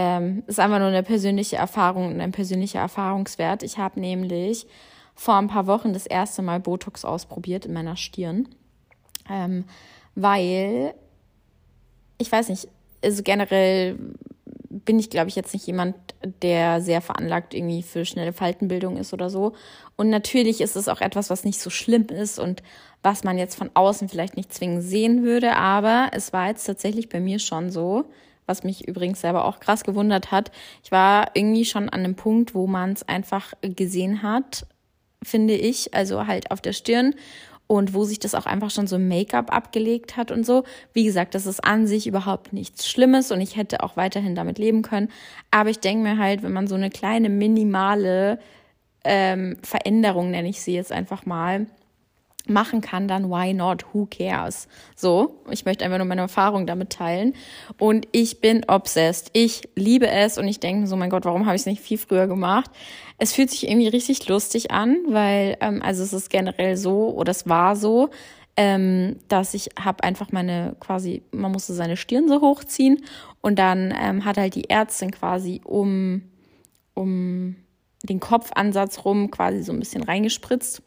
Ähm, 0.00 0.44
ist 0.46 0.60
einfach 0.60 0.78
nur 0.78 0.86
eine 0.86 1.02
persönliche 1.02 1.56
Erfahrung 1.56 2.06
und 2.06 2.20
ein 2.20 2.30
persönlicher 2.30 2.78
Erfahrungswert. 2.78 3.64
Ich 3.64 3.78
habe 3.78 3.98
nämlich 3.98 4.68
vor 5.16 5.34
ein 5.34 5.48
paar 5.48 5.66
Wochen 5.66 5.92
das 5.92 6.06
erste 6.06 6.40
Mal 6.40 6.60
Botox 6.60 7.04
ausprobiert 7.04 7.66
in 7.66 7.72
meiner 7.72 7.96
Stirn, 7.96 8.48
ähm, 9.28 9.64
weil 10.14 10.94
ich 12.16 12.30
weiß 12.30 12.48
nicht, 12.48 12.68
also 13.02 13.24
generell 13.24 13.98
bin 14.70 15.00
ich, 15.00 15.10
glaube 15.10 15.30
ich, 15.30 15.34
jetzt 15.34 15.52
nicht 15.52 15.66
jemand, 15.66 15.96
der 16.42 16.80
sehr 16.80 17.00
veranlagt 17.00 17.52
irgendwie 17.52 17.82
für 17.82 18.04
schnelle 18.04 18.32
Faltenbildung 18.32 18.98
ist 18.98 19.12
oder 19.12 19.30
so. 19.30 19.54
Und 19.96 20.10
natürlich 20.10 20.60
ist 20.60 20.76
es 20.76 20.86
auch 20.86 21.00
etwas, 21.00 21.28
was 21.28 21.42
nicht 21.42 21.58
so 21.58 21.70
schlimm 21.70 22.06
ist 22.06 22.38
und 22.38 22.62
was 23.02 23.24
man 23.24 23.36
jetzt 23.36 23.56
von 23.56 23.70
außen 23.74 24.08
vielleicht 24.08 24.36
nicht 24.36 24.54
zwingend 24.54 24.84
sehen 24.84 25.24
würde. 25.24 25.56
Aber 25.56 26.10
es 26.12 26.32
war 26.32 26.46
jetzt 26.46 26.66
tatsächlich 26.66 27.08
bei 27.08 27.18
mir 27.18 27.40
schon 27.40 27.70
so, 27.70 28.04
was 28.48 28.64
mich 28.64 28.88
übrigens 28.88 29.20
selber 29.20 29.44
auch 29.44 29.60
krass 29.60 29.84
gewundert 29.84 30.30
hat. 30.32 30.50
Ich 30.82 30.90
war 30.90 31.30
irgendwie 31.34 31.64
schon 31.64 31.88
an 31.88 32.00
einem 32.00 32.14
Punkt, 32.14 32.54
wo 32.54 32.66
man 32.66 32.92
es 32.92 33.06
einfach 33.06 33.52
gesehen 33.62 34.22
hat, 34.22 34.66
finde 35.22 35.54
ich, 35.54 35.94
also 35.94 36.26
halt 36.26 36.50
auf 36.50 36.60
der 36.60 36.72
Stirn 36.72 37.14
und 37.68 37.92
wo 37.94 38.04
sich 38.04 38.18
das 38.18 38.34
auch 38.34 38.46
einfach 38.46 38.70
schon 38.70 38.86
so 38.86 38.98
Make-up 38.98 39.54
abgelegt 39.54 40.16
hat 40.16 40.32
und 40.32 40.44
so. 40.44 40.64
Wie 40.92 41.04
gesagt, 41.04 41.34
das 41.34 41.46
ist 41.46 41.62
an 41.64 41.86
sich 41.86 42.06
überhaupt 42.06 42.52
nichts 42.52 42.88
Schlimmes 42.88 43.30
und 43.30 43.40
ich 43.40 43.56
hätte 43.56 43.82
auch 43.82 43.96
weiterhin 43.96 44.34
damit 44.34 44.58
leben 44.58 44.82
können. 44.82 45.10
Aber 45.50 45.70
ich 45.70 45.78
denke 45.78 46.02
mir 46.02 46.18
halt, 46.18 46.42
wenn 46.42 46.52
man 46.52 46.66
so 46.66 46.74
eine 46.74 46.90
kleine 46.90 47.28
minimale 47.28 48.40
ähm, 49.04 49.58
Veränderung, 49.62 50.30
nenne 50.30 50.48
ich 50.48 50.62
sie 50.62 50.74
jetzt 50.74 50.92
einfach 50.92 51.26
mal, 51.26 51.66
machen 52.48 52.80
kann, 52.80 53.08
dann 53.08 53.30
why 53.30 53.54
not? 53.54 53.86
Who 53.92 54.06
cares? 54.06 54.68
So, 54.96 55.42
ich 55.50 55.64
möchte 55.64 55.84
einfach 55.84 55.98
nur 55.98 56.06
meine 56.06 56.22
Erfahrung 56.22 56.66
damit 56.66 56.90
teilen. 56.90 57.34
Und 57.78 58.08
ich 58.12 58.40
bin 58.40 58.64
obsessed. 58.68 59.30
Ich 59.32 59.68
liebe 59.74 60.08
es 60.08 60.38
und 60.38 60.48
ich 60.48 60.60
denke 60.60 60.86
so, 60.86 60.96
mein 60.96 61.10
Gott, 61.10 61.24
warum 61.24 61.46
habe 61.46 61.56
ich 61.56 61.62
es 61.62 61.66
nicht 61.66 61.82
viel 61.82 61.98
früher 61.98 62.26
gemacht? 62.26 62.70
Es 63.18 63.32
fühlt 63.32 63.50
sich 63.50 63.68
irgendwie 63.68 63.88
richtig 63.88 64.28
lustig 64.28 64.70
an, 64.70 64.98
weil, 65.08 65.56
ähm, 65.60 65.82
also 65.82 66.02
es 66.02 66.12
ist 66.12 66.30
generell 66.30 66.76
so, 66.76 67.10
oder 67.10 67.30
es 67.30 67.48
war 67.48 67.76
so, 67.76 68.10
ähm, 68.56 69.20
dass 69.28 69.54
ich 69.54 69.70
habe 69.78 70.02
einfach 70.02 70.32
meine 70.32 70.74
quasi, 70.80 71.22
man 71.30 71.52
musste 71.52 71.74
seine 71.74 71.96
Stirn 71.96 72.26
so 72.26 72.40
hochziehen 72.40 73.04
und 73.40 73.56
dann 73.58 73.94
ähm, 73.96 74.24
hat 74.24 74.36
halt 74.36 74.56
die 74.56 74.68
Ärztin 74.68 75.12
quasi 75.12 75.60
um, 75.64 76.22
um 76.94 77.54
den 78.02 78.18
Kopfansatz 78.18 79.04
rum 79.04 79.30
quasi 79.30 79.62
so 79.62 79.72
ein 79.72 79.78
bisschen 79.78 80.02
reingespritzt 80.02 80.82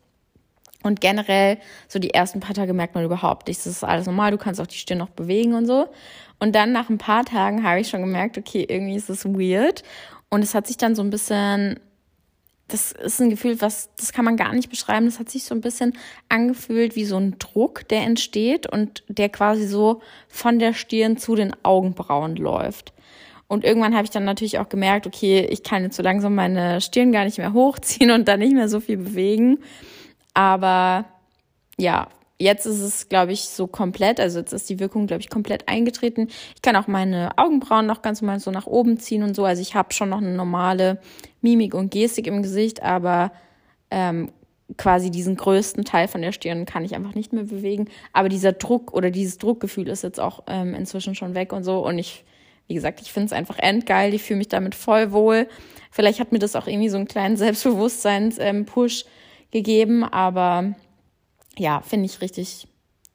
und 0.83 1.01
generell, 1.01 1.57
so 1.87 1.99
die 1.99 2.13
ersten 2.13 2.39
paar 2.39 2.55
Tage 2.55 2.73
merkt 2.73 2.95
man 2.95 3.03
überhaupt 3.03 3.47
nichts. 3.47 3.65
Das 3.65 3.73
ist 3.73 3.83
alles 3.83 4.05
normal, 4.05 4.31
du 4.31 4.37
kannst 4.37 4.59
auch 4.59 4.67
die 4.67 4.77
Stirn 4.77 4.97
noch 4.97 5.09
bewegen 5.09 5.53
und 5.53 5.65
so. 5.65 5.87
Und 6.39 6.55
dann 6.55 6.71
nach 6.71 6.89
ein 6.89 6.97
paar 6.97 7.23
Tagen 7.23 7.63
habe 7.63 7.79
ich 7.79 7.89
schon 7.89 8.01
gemerkt, 8.01 8.37
okay, 8.37 8.65
irgendwie 8.67 8.95
ist 8.95 9.09
es 9.09 9.25
weird. 9.25 9.83
Und 10.29 10.41
es 10.41 10.55
hat 10.55 10.67
sich 10.67 10.77
dann 10.77 10.95
so 10.95 11.03
ein 11.03 11.09
bisschen 11.09 11.79
das 12.71 12.91
ist 12.93 13.21
ein 13.21 13.29
Gefühl, 13.29 13.59
was, 13.59 13.89
das 13.97 14.13
kann 14.13 14.25
man 14.25 14.37
gar 14.37 14.53
nicht 14.53 14.69
beschreiben. 14.69 15.05
Das 15.05 15.19
hat 15.19 15.29
sich 15.29 15.43
so 15.43 15.53
ein 15.53 15.61
bisschen 15.61 15.93
angefühlt 16.29 16.95
wie 16.95 17.05
so 17.05 17.17
ein 17.17 17.37
Druck, 17.37 17.87
der 17.89 18.03
entsteht 18.03 18.65
und 18.65 19.03
der 19.07 19.29
quasi 19.29 19.67
so 19.67 20.01
von 20.27 20.59
der 20.59 20.73
Stirn 20.73 21.17
zu 21.17 21.35
den 21.35 21.53
Augenbrauen 21.63 22.35
läuft. 22.35 22.93
Und 23.47 23.65
irgendwann 23.65 23.93
habe 23.93 24.05
ich 24.05 24.11
dann 24.11 24.23
natürlich 24.23 24.59
auch 24.59 24.69
gemerkt, 24.69 25.05
okay, 25.05 25.45
ich 25.49 25.63
kann 25.63 25.83
jetzt 25.83 25.97
so 25.97 26.03
langsam 26.03 26.35
meine 26.35 26.79
Stirn 26.79 27.11
gar 27.11 27.25
nicht 27.25 27.37
mehr 27.37 27.51
hochziehen 27.53 28.11
und 28.11 28.27
da 28.27 28.37
nicht 28.37 28.53
mehr 28.53 28.69
so 28.69 28.79
viel 28.79 28.97
bewegen. 28.97 29.59
Aber 30.33 31.05
ja, 31.77 32.07
jetzt 32.41 32.65
ist 32.65 32.81
es, 32.81 33.09
glaube 33.09 33.31
ich, 33.31 33.41
so 33.41 33.67
komplett, 33.67 34.19
also 34.19 34.39
jetzt 34.39 34.53
ist 34.53 34.69
die 34.69 34.79
Wirkung, 34.79 35.07
glaube 35.07 35.21
ich, 35.21 35.29
komplett 35.29 35.67
eingetreten. 35.67 36.27
Ich 36.55 36.61
kann 36.61 36.75
auch 36.75 36.87
meine 36.87 37.37
Augenbrauen 37.37 37.85
noch 37.85 38.01
ganz 38.01 38.21
normal 38.21 38.39
so 38.39 38.51
nach 38.51 38.67
oben 38.67 38.99
ziehen 38.99 39.23
und 39.23 39.35
so. 39.35 39.45
Also 39.45 39.61
ich 39.61 39.75
habe 39.75 39.93
schon 39.93 40.09
noch 40.09 40.17
eine 40.17 40.33
normale 40.33 40.99
Mimik 41.41 41.73
und 41.73 41.91
Gestik 41.91 42.27
im 42.27 42.41
Gesicht, 42.41 42.81
aber 42.83 43.31
ähm, 43.89 44.31
quasi 44.77 45.11
diesen 45.11 45.35
größten 45.35 45.85
Teil 45.85 46.07
von 46.07 46.21
der 46.21 46.31
Stirn 46.31 46.65
kann 46.65 46.85
ich 46.85 46.95
einfach 46.95 47.15
nicht 47.15 47.33
mehr 47.33 47.43
bewegen. 47.43 47.89
Aber 48.13 48.29
dieser 48.29 48.53
Druck 48.53 48.93
oder 48.93 49.11
dieses 49.11 49.37
Druckgefühl 49.37 49.87
ist 49.87 50.03
jetzt 50.03 50.19
auch 50.19 50.43
ähm, 50.47 50.73
inzwischen 50.73 51.15
schon 51.15 51.35
weg 51.35 51.53
und 51.53 51.63
so. 51.63 51.85
Und 51.85 51.99
ich, 51.99 52.23
wie 52.67 52.73
gesagt, 52.73 53.01
ich 53.01 53.11
finde 53.11 53.27
es 53.27 53.33
einfach 53.33 53.59
endgeil. 53.59 54.13
Ich 54.13 54.23
fühle 54.23 54.37
mich 54.37 54.47
damit 54.47 54.75
voll 54.75 55.11
wohl. 55.11 55.47
Vielleicht 55.91 56.19
hat 56.19 56.31
mir 56.31 56.39
das 56.39 56.55
auch 56.55 56.67
irgendwie 56.67 56.89
so 56.89 56.97
einen 56.97 57.07
kleinen 57.07 57.37
Selbstbewusstseins-Push 57.37 59.03
ähm, 59.03 59.11
gegeben, 59.51 60.03
aber 60.03 60.75
ja, 61.57 61.81
finde 61.81 62.05
ich 62.05 62.21
richtig. 62.21 62.67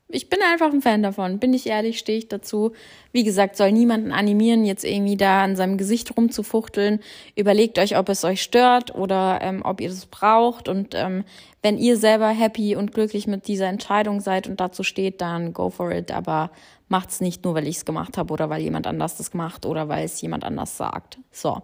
Ich 0.09 0.31
bin 0.31 0.38
einfach 0.40 0.72
ein 0.72 0.83
Fan 0.83 1.03
davon. 1.03 1.40
Bin 1.40 1.53
ich 1.53 1.66
ehrlich, 1.66 1.99
stehe 1.99 2.18
ich 2.18 2.29
dazu. 2.29 2.72
Wie 3.11 3.25
gesagt, 3.25 3.57
soll 3.57 3.72
niemanden 3.72 4.12
animieren, 4.12 4.64
jetzt 4.64 4.85
irgendwie 4.85 5.16
da 5.16 5.42
an 5.42 5.57
seinem 5.57 5.79
Gesicht 5.79 6.16
rumzufuchteln. 6.16 7.01
Überlegt 7.35 7.77
euch, 7.81 7.99
ob 7.99 8.09
es 8.09 8.22
euch 8.22 8.40
stört 8.40 8.94
oder 8.94 9.40
ähm, 9.42 9.62
ob 9.64 9.81
ihr 9.81 9.88
das 9.88 10.07
braucht. 10.07 10.68
Und 10.68 10.94
ähm, 10.94 11.25
wenn 11.61 11.77
ihr 11.77 11.96
selber 11.96 12.29
happy 12.29 12.77
und 12.77 12.94
glücklich 12.94 13.27
mit 13.27 13.49
dieser 13.49 13.66
Entscheidung 13.66 14.20
seid 14.20 14.46
und 14.46 14.61
dazu 14.61 14.85
steht, 14.85 15.20
dann 15.20 15.53
go 15.53 15.70
for 15.70 15.90
it. 15.90 16.12
Aber 16.12 16.53
macht's 16.88 17.20
nicht 17.20 17.44
nur, 17.44 17.57
weil 17.57 17.66
ich 17.66 17.79
es 17.79 17.85
gemacht 17.85 18.16
habe 18.16 18.33
oder 18.33 18.49
weil 18.49 18.62
jemand 18.62 18.87
anders 18.87 19.16
das 19.16 19.33
gemacht 19.33 19.66
oder 19.66 19.88
weil 19.88 20.05
es 20.05 20.20
jemand 20.20 20.44
anders 20.44 20.77
sagt. 20.77 21.18
So. 21.33 21.62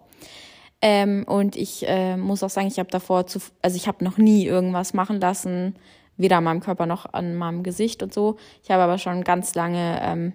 Ähm, 0.85 1.23
und 1.25 1.55
ich 1.55 1.87
äh, 1.87 2.17
muss 2.17 2.43
auch 2.43 2.49
sagen, 2.49 2.67
ich 2.67 2.77
habe 2.77 2.91
davor 2.91 3.25
zu, 3.25 3.39
also 3.61 3.77
ich 3.77 3.87
habe 3.87 4.03
noch 4.03 4.17
nie 4.17 4.45
irgendwas 4.45 4.93
machen 4.93 5.21
lassen 5.21 5.75
weder 6.17 6.37
an 6.37 6.43
meinem 6.43 6.59
Körper 6.59 6.85
noch 6.85 7.11
an 7.13 7.35
meinem 7.35 7.63
Gesicht 7.63 8.03
und 8.03 8.13
so. 8.13 8.37
Ich 8.63 8.71
habe 8.71 8.83
aber 8.83 8.97
schon 8.97 9.23
ganz 9.23 9.55
lange 9.55 9.99
ähm, 10.01 10.33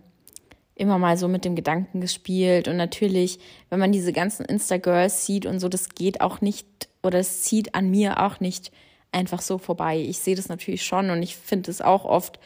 immer 0.75 0.99
mal 0.99 1.17
so 1.17 1.29
mit 1.29 1.45
dem 1.45 1.55
Gedanken 1.55 2.01
gespielt. 2.01 2.69
Und 2.69 2.77
natürlich, 2.77 3.39
wenn 3.71 3.79
man 3.79 3.93
diese 3.93 4.13
ganzen 4.13 4.45
Insta-Girls 4.45 5.27
sieht 5.27 5.47
und 5.47 5.61
so, 5.61 5.69
das 5.69 5.91
geht 5.91 6.21
auch 6.21 6.41
nicht 6.41 6.67
oder 7.03 7.19
es 7.19 7.43
zieht 7.43 7.75
an 7.75 7.91
mir 7.91 8.23
auch 8.23 8.41
nicht 8.41 8.73
einfach 9.13 9.41
so 9.41 9.59
vorbei. 9.59 9.99
Ich 9.99 10.19
sehe 10.19 10.37
das 10.37 10.49
natürlich 10.49 10.85
schon 10.85 11.11
und 11.11 11.23
ich 11.23 11.37
finde 11.37 11.71
es 11.71 11.81
auch 11.81 12.05
oft 12.05 12.39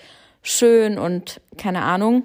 schön 0.43 0.99
und 0.99 1.41
keine 1.57 1.83
Ahnung. 1.83 2.25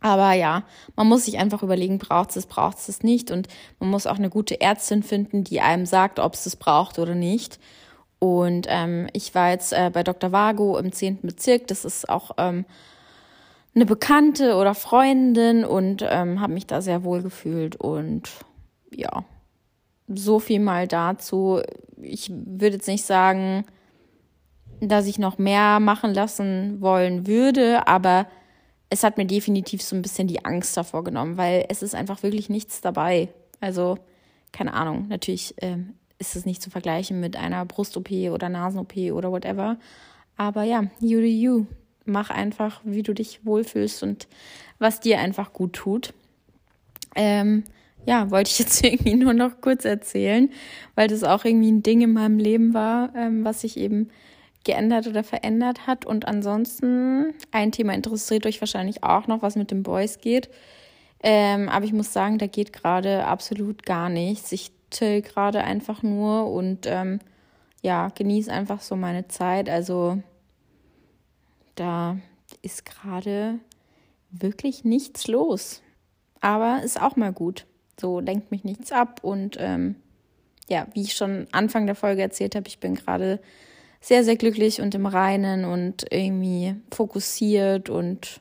Aber 0.00 0.32
ja, 0.32 0.64
man 0.96 1.06
muss 1.06 1.26
sich 1.26 1.38
einfach 1.38 1.62
überlegen, 1.62 1.98
braucht 1.98 2.34
es, 2.36 2.46
braucht 2.46 2.76
es 2.88 3.02
nicht. 3.02 3.30
Und 3.30 3.48
man 3.78 3.90
muss 3.90 4.06
auch 4.06 4.16
eine 4.16 4.30
gute 4.30 4.60
Ärztin 4.60 5.02
finden, 5.02 5.44
die 5.44 5.60
einem 5.60 5.86
sagt, 5.86 6.18
ob 6.18 6.34
es 6.34 6.46
es 6.46 6.56
braucht 6.56 6.98
oder 6.98 7.14
nicht. 7.14 7.58
Und 8.18 8.66
ähm, 8.68 9.08
ich 9.12 9.34
war 9.34 9.50
jetzt 9.50 9.72
äh, 9.72 9.90
bei 9.92 10.02
Dr. 10.02 10.32
Vago 10.32 10.78
im 10.78 10.92
10. 10.92 11.20
Bezirk. 11.22 11.66
Das 11.68 11.84
ist 11.84 12.08
auch 12.08 12.32
ähm, 12.38 12.64
eine 13.74 13.86
Bekannte 13.86 14.56
oder 14.56 14.74
Freundin 14.74 15.64
und 15.64 16.04
ähm, 16.08 16.40
habe 16.40 16.54
mich 16.54 16.66
da 16.66 16.80
sehr 16.82 17.04
wohl 17.04 17.22
gefühlt. 17.22 17.76
Und 17.76 18.30
ja, 18.94 19.24
so 20.08 20.38
viel 20.38 20.60
mal 20.60 20.88
dazu. 20.88 21.60
Ich 22.00 22.30
würde 22.30 22.76
jetzt 22.76 22.88
nicht 22.88 23.04
sagen, 23.04 23.64
dass 24.80 25.06
ich 25.06 25.18
noch 25.18 25.38
mehr 25.38 25.78
machen 25.78 26.14
lassen 26.14 26.80
wollen 26.80 27.26
würde, 27.26 27.86
aber 27.86 28.26
es 28.90 29.04
hat 29.04 29.16
mir 29.16 29.24
definitiv 29.24 29.82
so 29.82 29.94
ein 29.94 30.02
bisschen 30.02 30.26
die 30.26 30.44
Angst 30.44 30.76
davor 30.76 31.04
genommen, 31.04 31.36
weil 31.36 31.64
es 31.68 31.82
ist 31.82 31.94
einfach 31.94 32.22
wirklich 32.24 32.48
nichts 32.50 32.80
dabei. 32.80 33.28
Also, 33.60 33.98
keine 34.52 34.74
Ahnung, 34.74 35.06
natürlich 35.08 35.54
ähm, 35.58 35.94
ist 36.18 36.34
es 36.34 36.44
nicht 36.44 36.60
zu 36.60 36.70
vergleichen 36.70 37.20
mit 37.20 37.36
einer 37.36 37.64
Brust-OP 37.64 38.10
oder 38.32 38.48
Nasen-OP 38.48 38.96
oder 39.12 39.30
whatever. 39.30 39.78
Aber 40.36 40.64
ja, 40.64 40.84
you 41.00 41.20
do 41.20 41.26
you. 41.26 41.66
Mach 42.04 42.30
einfach, 42.30 42.80
wie 42.84 43.02
du 43.02 43.14
dich 43.14 43.44
wohlfühlst 43.44 44.02
und 44.02 44.26
was 44.78 44.98
dir 44.98 45.20
einfach 45.20 45.52
gut 45.52 45.74
tut. 45.74 46.12
Ähm, 47.14 47.62
ja, 48.06 48.30
wollte 48.30 48.50
ich 48.50 48.58
jetzt 48.58 48.82
irgendwie 48.84 49.14
nur 49.14 49.34
noch 49.34 49.60
kurz 49.60 49.84
erzählen, 49.84 50.50
weil 50.96 51.06
das 51.06 51.22
auch 51.22 51.44
irgendwie 51.44 51.70
ein 51.70 51.82
Ding 51.84 52.00
in 52.00 52.12
meinem 52.12 52.38
Leben 52.38 52.74
war, 52.74 53.14
ähm, 53.14 53.44
was 53.44 53.60
sich 53.60 53.76
eben 53.76 54.10
geändert 54.64 55.06
oder 55.06 55.24
verändert 55.24 55.86
hat. 55.86 56.04
Und 56.04 56.26
ansonsten, 56.28 57.34
ein 57.50 57.72
Thema 57.72 57.94
interessiert 57.94 58.46
euch 58.46 58.60
wahrscheinlich 58.60 59.02
auch 59.02 59.26
noch, 59.26 59.42
was 59.42 59.56
mit 59.56 59.70
den 59.70 59.82
Boys 59.82 60.18
geht. 60.18 60.50
Ähm, 61.22 61.68
aber 61.68 61.84
ich 61.84 61.92
muss 61.92 62.12
sagen, 62.12 62.38
da 62.38 62.46
geht 62.46 62.72
gerade 62.72 63.26
absolut 63.26 63.84
gar 63.84 64.08
nichts. 64.08 64.52
Ich 64.52 64.72
chill 64.90 65.22
gerade 65.22 65.62
einfach 65.62 66.02
nur 66.02 66.50
und 66.50 66.86
ähm, 66.86 67.20
ja, 67.82 68.08
genieße 68.14 68.52
einfach 68.52 68.80
so 68.80 68.96
meine 68.96 69.28
Zeit. 69.28 69.68
Also 69.68 70.22
da 71.74 72.18
ist 72.62 72.84
gerade 72.84 73.58
wirklich 74.30 74.84
nichts 74.84 75.28
los. 75.28 75.82
Aber 76.40 76.82
ist 76.82 77.00
auch 77.00 77.16
mal 77.16 77.32
gut. 77.32 77.66
So 78.00 78.20
lenkt 78.20 78.50
mich 78.50 78.64
nichts 78.64 78.92
ab. 78.92 79.20
Und 79.22 79.56
ähm, 79.58 79.96
ja, 80.68 80.86
wie 80.94 81.02
ich 81.02 81.14
schon 81.14 81.46
Anfang 81.52 81.86
der 81.86 81.94
Folge 81.94 82.22
erzählt 82.22 82.54
habe, 82.54 82.68
ich 82.68 82.78
bin 82.78 82.94
gerade 82.94 83.40
sehr, 84.00 84.24
sehr 84.24 84.36
glücklich 84.36 84.80
und 84.80 84.94
im 84.94 85.06
Reinen 85.06 85.64
und 85.64 86.06
irgendwie 86.10 86.74
fokussiert 86.90 87.90
und 87.90 88.40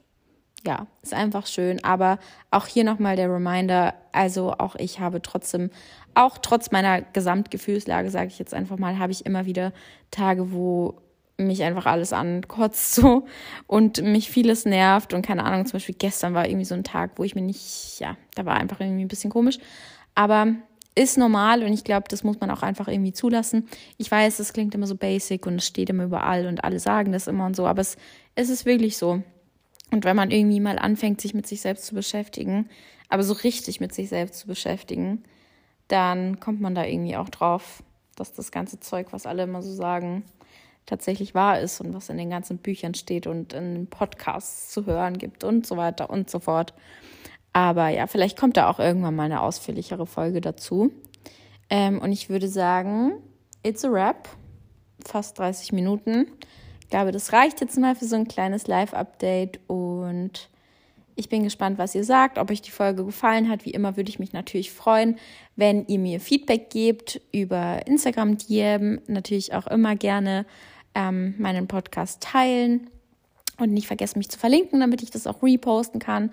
ja, 0.65 0.87
ist 1.01 1.13
einfach 1.13 1.47
schön. 1.47 1.83
Aber 1.83 2.19
auch 2.51 2.65
hier 2.67 2.83
nochmal 2.83 3.15
der 3.15 3.31
Reminder, 3.31 3.93
also 4.11 4.53
auch 4.53 4.75
ich 4.75 4.99
habe 4.99 5.21
trotzdem, 5.21 5.69
auch 6.15 6.37
trotz 6.37 6.71
meiner 6.71 7.01
Gesamtgefühlslage, 7.01 8.09
sage 8.09 8.27
ich 8.27 8.39
jetzt 8.39 8.53
einfach 8.53 8.77
mal, 8.77 8.99
habe 8.99 9.11
ich 9.11 9.25
immer 9.25 9.45
wieder 9.45 9.73
Tage, 10.11 10.51
wo 10.51 10.95
mich 11.37 11.63
einfach 11.63 11.85
alles 11.85 12.11
ankotzt 12.13 12.95
so 12.95 13.25
und 13.67 14.01
mich 14.01 14.29
vieles 14.29 14.65
nervt 14.65 15.13
und 15.13 15.25
keine 15.25 15.45
Ahnung, 15.45 15.65
zum 15.65 15.73
Beispiel 15.73 15.95
gestern 15.97 16.33
war 16.33 16.47
irgendwie 16.47 16.65
so 16.65 16.75
ein 16.75 16.83
Tag, 16.83 17.11
wo 17.15 17.23
ich 17.23 17.35
mir 17.35 17.41
nicht, 17.41 17.99
ja, 17.99 18.17
da 18.35 18.45
war 18.45 18.55
einfach 18.55 18.79
irgendwie 18.79 19.05
ein 19.05 19.09
bisschen 19.09 19.31
komisch. 19.31 19.59
Aber 20.15 20.47
ist 20.99 21.17
normal 21.17 21.63
und 21.63 21.71
ich 21.71 21.85
glaube, 21.85 22.07
das 22.09 22.25
muss 22.25 22.41
man 22.41 22.51
auch 22.51 22.61
einfach 22.61 22.89
irgendwie 22.89 23.13
zulassen. 23.13 23.69
Ich 23.97 24.11
weiß, 24.11 24.37
das 24.37 24.51
klingt 24.51 24.75
immer 24.75 24.85
so 24.85 24.95
basic 24.95 25.45
und 25.47 25.55
es 25.55 25.65
steht 25.65 25.89
immer 25.89 26.03
überall 26.03 26.45
und 26.45 26.63
alle 26.65 26.79
sagen 26.79 27.13
das 27.13 27.27
immer 27.27 27.45
und 27.45 27.55
so, 27.55 27.65
aber 27.65 27.79
es, 27.79 27.95
es 28.35 28.49
ist 28.49 28.65
wirklich 28.65 28.97
so. 28.97 29.23
Und 29.91 30.03
wenn 30.03 30.17
man 30.17 30.29
irgendwie 30.29 30.59
mal 30.59 30.77
anfängt, 30.77 31.21
sich 31.21 31.33
mit 31.33 31.47
sich 31.47 31.61
selbst 31.61 31.85
zu 31.85 31.95
beschäftigen, 31.95 32.69
aber 33.07 33.23
so 33.23 33.33
richtig 33.33 33.79
mit 33.79 33.93
sich 33.93 34.09
selbst 34.09 34.41
zu 34.41 34.47
beschäftigen, 34.47 35.23
dann 35.87 36.41
kommt 36.41 36.59
man 36.59 36.75
da 36.75 36.83
irgendwie 36.83 37.15
auch 37.15 37.29
drauf, 37.29 37.81
dass 38.17 38.33
das 38.33 38.51
ganze 38.51 38.81
Zeug, 38.81 39.07
was 39.11 39.25
alle 39.25 39.43
immer 39.43 39.61
so 39.61 39.73
sagen, 39.73 40.23
tatsächlich 40.85 41.33
wahr 41.33 41.61
ist 41.61 41.79
und 41.79 41.93
was 41.93 42.09
in 42.09 42.17
den 42.17 42.29
ganzen 42.29 42.57
Büchern 42.57 42.93
steht 42.93 43.25
und 43.25 43.53
in 43.53 43.87
Podcasts 43.87 44.69
zu 44.69 44.85
hören 44.85 45.17
gibt 45.17 45.45
und 45.45 45.65
so 45.65 45.77
weiter 45.77 46.09
und 46.09 46.29
so 46.29 46.39
fort. 46.39 46.73
Aber 47.53 47.89
ja, 47.89 48.07
vielleicht 48.07 48.37
kommt 48.37 48.57
da 48.57 48.69
auch 48.69 48.79
irgendwann 48.79 49.15
mal 49.15 49.23
eine 49.23 49.41
ausführlichere 49.41 50.05
Folge 50.05 50.41
dazu. 50.41 50.91
Ähm, 51.69 51.99
und 51.99 52.11
ich 52.11 52.29
würde 52.29 52.47
sagen, 52.47 53.13
it's 53.63 53.83
a 53.83 53.91
wrap. 53.91 54.29
Fast 55.05 55.39
30 55.39 55.71
Minuten. 55.71 56.27
Ich 56.81 56.89
glaube, 56.89 57.11
das 57.11 57.33
reicht 57.33 57.61
jetzt 57.61 57.77
mal 57.77 57.95
für 57.95 58.05
so 58.05 58.15
ein 58.15 58.27
kleines 58.27 58.67
Live-Update 58.67 59.59
und 59.67 60.49
ich 61.19 61.27
bin 61.27 61.43
gespannt, 61.43 61.77
was 61.77 61.95
ihr 61.95 62.05
sagt, 62.05 62.37
ob 62.37 62.49
euch 62.49 62.61
die 62.61 62.71
Folge 62.71 63.03
gefallen 63.03 63.49
hat. 63.49 63.65
Wie 63.65 63.71
immer 63.71 63.97
würde 63.97 64.09
ich 64.09 64.19
mich 64.19 64.31
natürlich 64.31 64.71
freuen, 64.71 65.17
wenn 65.57 65.85
ihr 65.87 65.99
mir 65.99 66.21
Feedback 66.21 66.69
gebt 66.69 67.19
über 67.33 67.85
Instagram 67.85 68.37
DM. 68.37 69.01
Natürlich 69.07 69.53
auch 69.53 69.67
immer 69.67 69.97
gerne 69.97 70.45
ähm, 70.95 71.35
meinen 71.37 71.67
Podcast 71.67 72.23
teilen 72.23 72.89
und 73.57 73.73
nicht 73.73 73.87
vergessen, 73.87 74.19
mich 74.19 74.29
zu 74.29 74.39
verlinken, 74.39 74.79
damit 74.79 75.03
ich 75.03 75.11
das 75.11 75.27
auch 75.27 75.43
reposten 75.43 75.99
kann. 75.99 76.31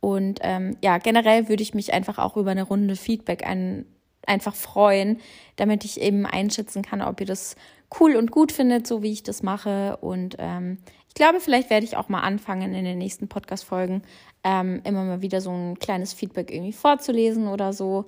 Und 0.00 0.40
ähm, 0.42 0.76
ja, 0.82 0.98
generell 0.98 1.48
würde 1.48 1.62
ich 1.62 1.74
mich 1.74 1.92
einfach 1.92 2.18
auch 2.18 2.36
über 2.36 2.50
eine 2.50 2.62
Runde 2.62 2.96
Feedback 2.96 3.46
ein, 3.46 3.84
einfach 4.26 4.54
freuen, 4.54 5.20
damit 5.56 5.84
ich 5.84 6.00
eben 6.00 6.26
einschätzen 6.26 6.82
kann, 6.82 7.02
ob 7.02 7.20
ihr 7.20 7.26
das 7.26 7.56
cool 7.98 8.16
und 8.16 8.30
gut 8.30 8.52
findet, 8.52 8.86
so 8.86 9.02
wie 9.02 9.12
ich 9.12 9.22
das 9.22 9.42
mache. 9.42 9.98
Und 9.98 10.36
ähm, 10.38 10.78
ich 11.08 11.14
glaube, 11.14 11.40
vielleicht 11.40 11.70
werde 11.70 11.84
ich 11.84 11.96
auch 11.96 12.08
mal 12.08 12.20
anfangen, 12.20 12.72
in 12.72 12.84
den 12.84 12.98
nächsten 12.98 13.28
Podcast-Folgen 13.28 14.02
ähm, 14.44 14.80
immer 14.84 15.04
mal 15.04 15.22
wieder 15.22 15.40
so 15.40 15.50
ein 15.50 15.78
kleines 15.78 16.12
Feedback 16.12 16.50
irgendwie 16.52 16.72
vorzulesen 16.72 17.48
oder 17.48 17.72
so. 17.72 18.06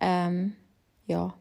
Ähm, 0.00 0.54
ja, 1.06 1.34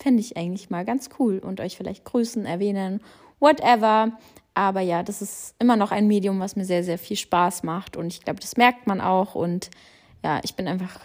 fände 0.00 0.20
ich 0.20 0.36
eigentlich 0.36 0.70
mal 0.70 0.84
ganz 0.84 1.10
cool 1.18 1.38
und 1.38 1.60
euch 1.60 1.76
vielleicht 1.76 2.04
grüßen, 2.04 2.46
erwähnen, 2.46 3.00
whatever. 3.38 4.18
Aber 4.56 4.80
ja, 4.80 5.02
das 5.02 5.20
ist 5.20 5.54
immer 5.58 5.76
noch 5.76 5.92
ein 5.92 6.06
Medium, 6.06 6.40
was 6.40 6.56
mir 6.56 6.64
sehr, 6.64 6.82
sehr 6.82 6.96
viel 6.96 7.18
Spaß 7.18 7.62
macht 7.62 7.94
und 7.94 8.06
ich 8.06 8.22
glaube, 8.22 8.40
das 8.40 8.56
merkt 8.56 8.86
man 8.86 9.02
auch 9.02 9.34
und 9.34 9.68
ja, 10.24 10.40
ich 10.44 10.56
bin 10.56 10.66
einfach 10.66 10.98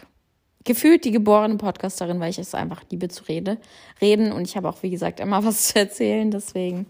gefühlt 0.64 1.04
die 1.04 1.12
geborene 1.12 1.58
Podcasterin, 1.58 2.22
weil 2.22 2.30
ich 2.30 2.40
es 2.40 2.56
einfach 2.56 2.82
liebe 2.90 3.10
zu 3.10 3.26
rede, 3.26 3.58
reden 4.00 4.32
und 4.32 4.48
ich 4.48 4.56
habe 4.56 4.70
auch, 4.70 4.82
wie 4.84 4.90
gesagt, 4.90 5.20
immer 5.20 5.44
was 5.44 5.68
zu 5.68 5.80
erzählen. 5.80 6.32
Deswegen, 6.32 6.86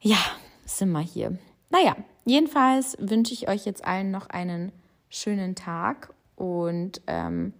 ja, 0.00 0.18
sind 0.66 0.90
wir 0.90 1.00
hier. 1.00 1.38
Naja, 1.70 1.96
jedenfalls 2.26 2.98
wünsche 3.00 3.32
ich 3.32 3.48
euch 3.48 3.64
jetzt 3.64 3.86
allen 3.86 4.10
noch 4.10 4.28
einen 4.28 4.70
schönen 5.08 5.54
Tag 5.54 6.12
und 6.36 7.00
ähm, 7.06 7.54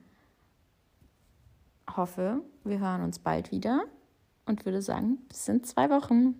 hoffe, 1.96 2.42
wir 2.64 2.80
hören 2.80 3.02
uns 3.02 3.18
bald 3.18 3.50
wieder 3.50 3.80
und 4.44 4.66
würde 4.66 4.82
sagen, 4.82 5.16
bis 5.28 5.48
in 5.48 5.64
zwei 5.64 5.88
Wochen. 5.88 6.34